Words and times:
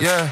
Yeah. 0.00 0.28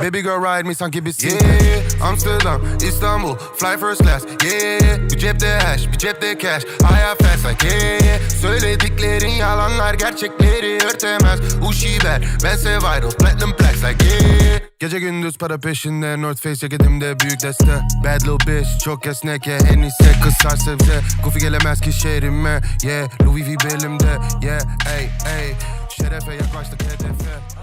Baby 0.00 0.22
girl 0.22 0.40
ride 0.40 0.66
me 0.66 0.74
sanki 0.74 1.04
bir 1.04 1.14
yeah. 1.22 2.08
Amsterdam, 2.08 2.62
İstanbul, 2.88 3.36
fly 3.36 3.76
first 3.80 4.02
class. 4.02 4.22
Yeah, 4.44 5.10
bir 5.10 5.18
cepte 5.18 5.58
hash, 5.58 5.86
bir 5.86 5.98
cepte 5.98 6.38
cash. 6.38 6.62
Hayat 6.82 7.22
fast 7.22 7.46
like 7.46 7.68
yeah. 7.68 8.20
Söylediklerin 8.40 9.30
yalanlar 9.30 9.94
gerçekleri 9.94 10.78
örtemez. 10.86 11.40
Uşiber, 11.68 12.22
bense 12.44 12.76
vital, 12.76 13.10
platinum 13.10 13.56
plaques 13.56 13.84
like 13.84 14.04
yeah. 14.04 14.60
Gece 14.78 14.98
gündüz 14.98 15.38
para 15.38 15.58
peşinde 15.58 16.22
North 16.22 16.42
Face 16.42 16.56
ceketimde 16.56 17.20
büyük 17.20 17.42
deste. 17.42 17.80
Bad 18.04 18.20
little 18.20 18.52
bitch, 18.52 18.84
çok 18.84 19.06
esnek 19.06 19.46
ya. 19.46 19.56
En 19.56 19.82
iyisi 19.82 20.20
kızar 20.22 20.56
sebze. 20.56 21.00
Goofy 21.24 21.38
gelemez 21.38 21.80
ki 21.80 21.92
şehrime. 21.92 22.60
Yeah, 22.82 23.08
Louis 23.22 23.46
V 23.46 23.56
belimde. 23.64 24.18
Yeah, 24.42 24.60
ey 24.98 25.10
ey 25.38 25.54
Şerefe 25.96 26.34
yaklaştık 26.34 26.82
hedefe 26.82 27.58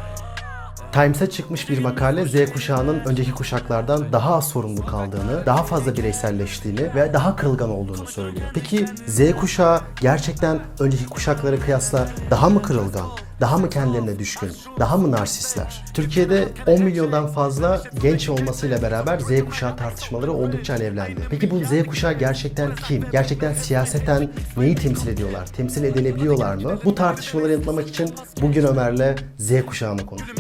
Times'e 0.96 1.30
çıkmış 1.30 1.70
bir 1.70 1.78
makale 1.78 2.26
Z 2.26 2.54
kuşağının 2.54 3.00
önceki 3.06 3.32
kuşaklardan 3.32 4.14
daha 4.14 4.36
az 4.36 4.50
sorumlu 4.50 4.86
kaldığını, 4.86 5.46
daha 5.46 5.64
fazla 5.64 5.98
bireyselleştiğini 5.98 6.96
ve 6.96 7.14
daha 7.14 7.36
kırılgan 7.36 7.70
olduğunu 7.70 8.08
söylüyor. 8.08 8.46
Peki 8.54 8.86
Z 9.08 9.36
kuşağı 9.40 9.82
gerçekten 10.02 10.60
önceki 10.80 11.06
kuşaklara 11.06 11.60
kıyasla 11.60 12.08
daha 12.32 12.50
mı 12.50 12.62
kırılgan? 12.62 13.08
Daha 13.42 13.58
mı 13.58 13.70
kendilerine 13.70 14.20
düşkün? 14.20 14.52
Daha 14.80 14.98
mı 14.98 15.12
narsistler? 15.12 15.86
Türkiye'de 15.94 16.48
10 16.68 16.84
milyondan 16.84 17.28
fazla 17.28 17.84
genç 18.02 18.30
olmasıyla 18.30 18.82
beraber 18.82 19.20
Z 19.20 19.46
kuşağı 19.46 19.78
tartışmaları 19.78 20.32
oldukça 20.34 20.74
alevlendi. 20.74 21.22
Peki 21.30 21.52
bu 21.52 21.60
Z 21.64 21.86
kuşağı 21.88 22.14
gerçekten 22.14 22.76
kim? 22.76 23.06
Gerçekten 23.12 23.54
siyaseten 23.54 24.32
neyi 24.58 24.76
temsil 24.76 25.08
ediyorlar? 25.08 25.46
Temsil 25.48 25.84
edilebiliyorlar 25.84 26.56
mı? 26.56 26.80
Bu 26.86 26.96
tartışmaları 26.96 27.52
yanıtlamak 27.52 27.88
için 27.88 28.16
bugün 28.42 28.64
Ömer'le 28.66 29.16
Z 29.38 29.66
kuşağını 29.66 30.06
konuşuyoruz. 30.06 30.36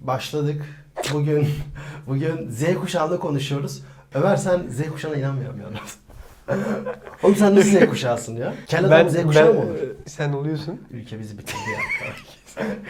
Başladık. 0.00 0.62
Bugün 1.12 1.48
bugün 2.06 2.50
Z 2.50 2.74
kuşağını 2.80 3.18
konuşuyoruz. 3.20 3.82
Ömer 4.14 4.36
sen 4.36 4.66
Z 4.68 4.90
kuşağına 4.90 5.16
inanmıyorum 5.16 5.60
yalnız. 5.60 6.07
Oğlum 7.22 7.36
sen 7.36 7.56
nasıl 7.56 7.70
Z 7.70 7.86
kuşağısın 7.90 8.36
ya? 8.36 8.54
Kel 8.66 8.84
adam 8.84 9.10
Z 9.10 9.22
kuşağı 9.22 9.54
mı 9.54 9.60
olur? 9.60 9.76
sen 10.06 10.32
oluyorsun. 10.32 10.80
Ülke 10.90 11.18
bizi 11.18 11.38
bitirdi 11.38 11.70
ya. 11.72 11.78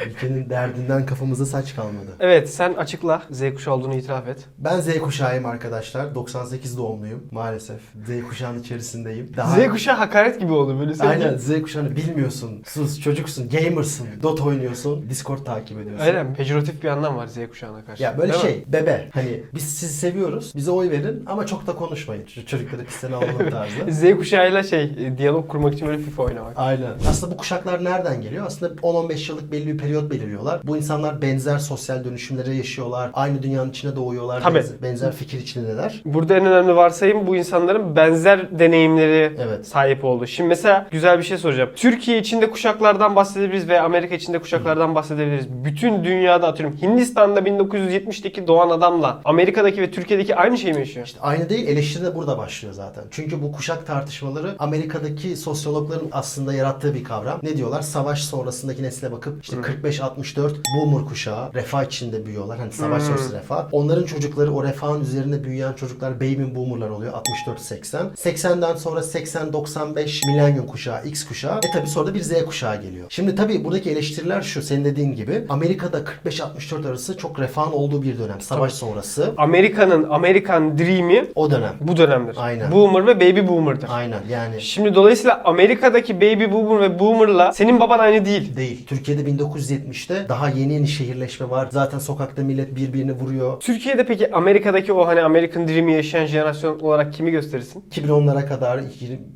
Ülkenin 0.06 0.50
derdinden 0.50 1.06
kafamızda 1.06 1.46
saç 1.46 1.74
kalmadı. 1.76 2.10
Evet 2.20 2.50
sen 2.50 2.74
açıkla 2.74 3.22
Z 3.30 3.54
kuşağı 3.54 3.74
olduğunu 3.74 3.94
itiraf 3.94 4.28
et. 4.28 4.44
Ben 4.58 4.80
Z 4.80 4.98
kuşağıyım 4.98 5.46
arkadaşlar. 5.46 6.14
98 6.14 6.78
doğumluyum 6.78 7.24
maalesef. 7.30 7.80
Z 8.06 8.28
kuşağının 8.28 8.60
içerisindeyim. 8.60 9.32
Daha... 9.36 9.60
Z 9.60 9.68
kuşağı 9.68 9.96
hakaret 9.96 10.40
gibi 10.40 10.52
oldu 10.52 10.80
böyle 10.80 10.94
senin. 10.94 11.08
Aynen 11.08 11.36
Z 11.36 11.62
kuşağını 11.62 11.96
bilmiyorsun. 11.96 12.62
Sus 12.66 13.00
çocuksun, 13.00 13.48
gamersın. 13.48 14.06
Dot 14.22 14.40
oynuyorsun, 14.40 15.10
Discord 15.10 15.44
takip 15.44 15.80
ediyorsun. 15.80 16.06
Öyle 16.06 16.22
mi? 16.22 16.34
Pejoratif 16.34 16.82
bir 16.82 16.88
anlam 16.88 17.16
var 17.16 17.26
Z 17.26 17.36
kuşağına 17.50 17.84
karşı. 17.84 18.02
Ya 18.02 18.18
böyle 18.18 18.32
Değil 18.32 18.44
mi? 18.44 18.50
şey 18.50 18.64
bebe 18.66 19.08
hani 19.14 19.42
biz 19.54 19.62
sizi 19.64 19.92
seviyoruz 19.94 20.52
bize 20.56 20.70
oy 20.70 20.90
verin 20.90 21.22
ama 21.26 21.46
çok 21.46 21.66
da 21.66 21.72
konuşmayın. 21.76 22.26
Şu 22.26 22.46
çocukları 22.46 22.84
pisten 22.84 23.12
alalım 23.12 23.50
tarzı. 23.50 23.74
Z 23.92 24.16
kuşağıyla 24.16 24.62
şey 24.62 24.84
e, 24.84 25.18
diyalog 25.18 25.48
kurmak 25.48 25.74
için 25.74 25.88
böyle 25.88 25.98
FIFA 26.02 26.22
oynamak. 26.22 26.52
Aynen. 26.56 26.90
Aslında 27.10 27.32
bu 27.32 27.36
kuşaklar 27.36 27.84
nereden 27.84 28.20
geliyor? 28.20 28.46
Aslında 28.46 28.74
10-15 28.74 29.30
yıllık 29.32 29.52
belli 29.58 29.72
bir 29.72 29.78
periyot 29.78 30.10
belirliyorlar. 30.10 30.60
Bu 30.64 30.76
insanlar 30.76 31.22
benzer 31.22 31.58
sosyal 31.58 32.04
dönüşümleri 32.04 32.56
yaşıyorlar. 32.56 33.10
Aynı 33.14 33.42
dünyanın 33.42 33.70
içine 33.70 33.96
doğuyorlar. 33.96 34.42
Tabii. 34.42 34.54
Benzer, 34.54 34.82
benzer 34.82 35.12
fikir 35.12 35.40
içindeler. 35.40 36.02
Burada 36.04 36.36
en 36.36 36.46
önemli 36.46 36.76
varsayım 36.76 37.26
bu 37.26 37.36
insanların 37.36 37.96
benzer 37.96 38.58
deneyimleri 38.58 39.36
Evet. 39.38 39.66
sahip 39.66 40.04
oldu. 40.04 40.26
Şimdi 40.26 40.48
mesela 40.48 40.88
güzel 40.90 41.18
bir 41.18 41.22
şey 41.22 41.38
soracağım. 41.38 41.70
Türkiye 41.76 42.18
içinde 42.18 42.50
kuşaklardan 42.50 43.16
bahsedebiliriz 43.16 43.68
ve 43.68 43.80
Amerika 43.80 44.14
içinde 44.14 44.38
kuşaklardan 44.38 44.94
bahsedebiliriz. 44.94 45.48
Bütün 45.64 46.04
dünyada 46.04 46.48
atıyorum 46.48 46.76
Hindistan'da 46.82 47.40
1970'teki 47.40 48.46
doğan 48.46 48.70
adamla 48.70 49.20
Amerika'daki 49.24 49.82
ve 49.82 49.90
Türkiye'deki 49.90 50.36
aynı 50.36 50.58
şeyi 50.58 50.72
mi 50.74 50.78
yaşıyor? 50.80 51.06
İşte 51.06 51.20
aynı 51.22 51.48
değil 51.48 51.68
eleştiri 51.68 52.04
de 52.04 52.14
burada 52.14 52.38
başlıyor 52.38 52.74
zaten. 52.74 53.04
Çünkü 53.10 53.42
bu 53.42 53.52
kuşak 53.52 53.86
tartışmaları 53.86 54.54
Amerika'daki 54.58 55.36
sosyologların 55.36 56.08
aslında 56.12 56.54
yarattığı 56.54 56.94
bir 56.94 57.04
kavram. 57.04 57.38
Ne 57.42 57.56
diyorlar? 57.56 57.82
Savaş 57.82 58.24
sonrasındaki 58.24 58.82
nesile 58.82 59.12
bakıp 59.12 59.44
işte 59.48 59.88
45-64 59.88 60.50
boomer 60.76 61.04
kuşağı 61.08 61.54
refah 61.54 61.84
içinde 61.84 62.26
büyüyorlar. 62.26 62.58
Hani 62.58 62.72
savaş 62.72 63.02
sonrası 63.02 63.36
refah. 63.36 63.66
Onların 63.72 64.04
çocukları 64.04 64.54
o 64.54 64.64
refahın 64.64 65.00
üzerinde 65.00 65.44
büyüyen 65.44 65.72
çocuklar 65.72 66.16
baby 66.16 66.54
boomerlar 66.54 66.90
oluyor 66.90 67.12
64-80. 67.12 68.14
80'den 68.16 68.76
sonra 68.76 69.00
80-95 69.00 70.26
milenyum 70.26 70.66
kuşağı 70.66 71.04
X 71.06 71.24
kuşağı. 71.28 71.58
E 71.58 71.70
tabi 71.72 71.86
sonra 71.86 72.06
da 72.06 72.14
bir 72.14 72.20
Z 72.20 72.44
kuşağı 72.46 72.82
geliyor. 72.82 73.06
Şimdi 73.08 73.34
tabi 73.34 73.64
buradaki 73.64 73.90
eleştiriler 73.90 74.42
şu 74.42 74.62
senin 74.62 74.84
dediğin 74.84 75.14
gibi 75.14 75.44
Amerika'da 75.48 75.98
45-64 76.26 76.88
arası 76.88 77.16
çok 77.16 77.40
refahın 77.40 77.72
olduğu 77.72 78.02
bir 78.02 78.18
dönem. 78.18 78.40
Savaş 78.40 78.72
sonrası. 78.72 79.34
Amerika'nın 79.36 80.06
Amerikan 80.10 80.78
Dream'i 80.78 81.24
O 81.34 81.50
dönem. 81.50 81.74
bu 81.80 81.96
dönemdir. 81.96 82.36
Aynen. 82.38 82.72
Boomer 82.72 83.06
ve 83.06 83.16
Baby 83.20 83.48
Boomer'dır. 83.48 83.88
Aynen 83.90 84.20
yani 84.30 84.60
Şimdi 84.60 84.94
dolayısıyla 84.94 85.42
Amerika'daki 85.44 86.16
Baby 86.16 86.52
Boomer 86.52 86.80
ve 86.80 86.98
Boomer'la 86.98 87.52
senin 87.52 87.80
baban 87.80 87.98
aynı 87.98 88.24
değil. 88.24 88.56
değil. 88.56 88.86
Türkiye'de 88.86 89.26
1970'te 89.38 90.28
daha 90.28 90.48
yeni 90.48 90.72
yeni 90.72 90.88
şehirleşme 90.88 91.50
var. 91.50 91.68
Zaten 91.72 91.98
sokakta 91.98 92.42
millet 92.42 92.76
birbirini 92.76 93.12
vuruyor. 93.12 93.60
Türkiye'de 93.60 94.06
peki 94.06 94.34
Amerika'daki 94.34 94.92
o 94.92 95.06
hani 95.06 95.22
American 95.22 95.68
Dream'i 95.68 95.92
yaşayan 95.92 96.26
jenerasyon 96.26 96.80
olarak 96.80 97.12
kimi 97.12 97.30
gösterirsin? 97.30 97.84
2010'lara 97.90 98.46
kadar 98.46 98.80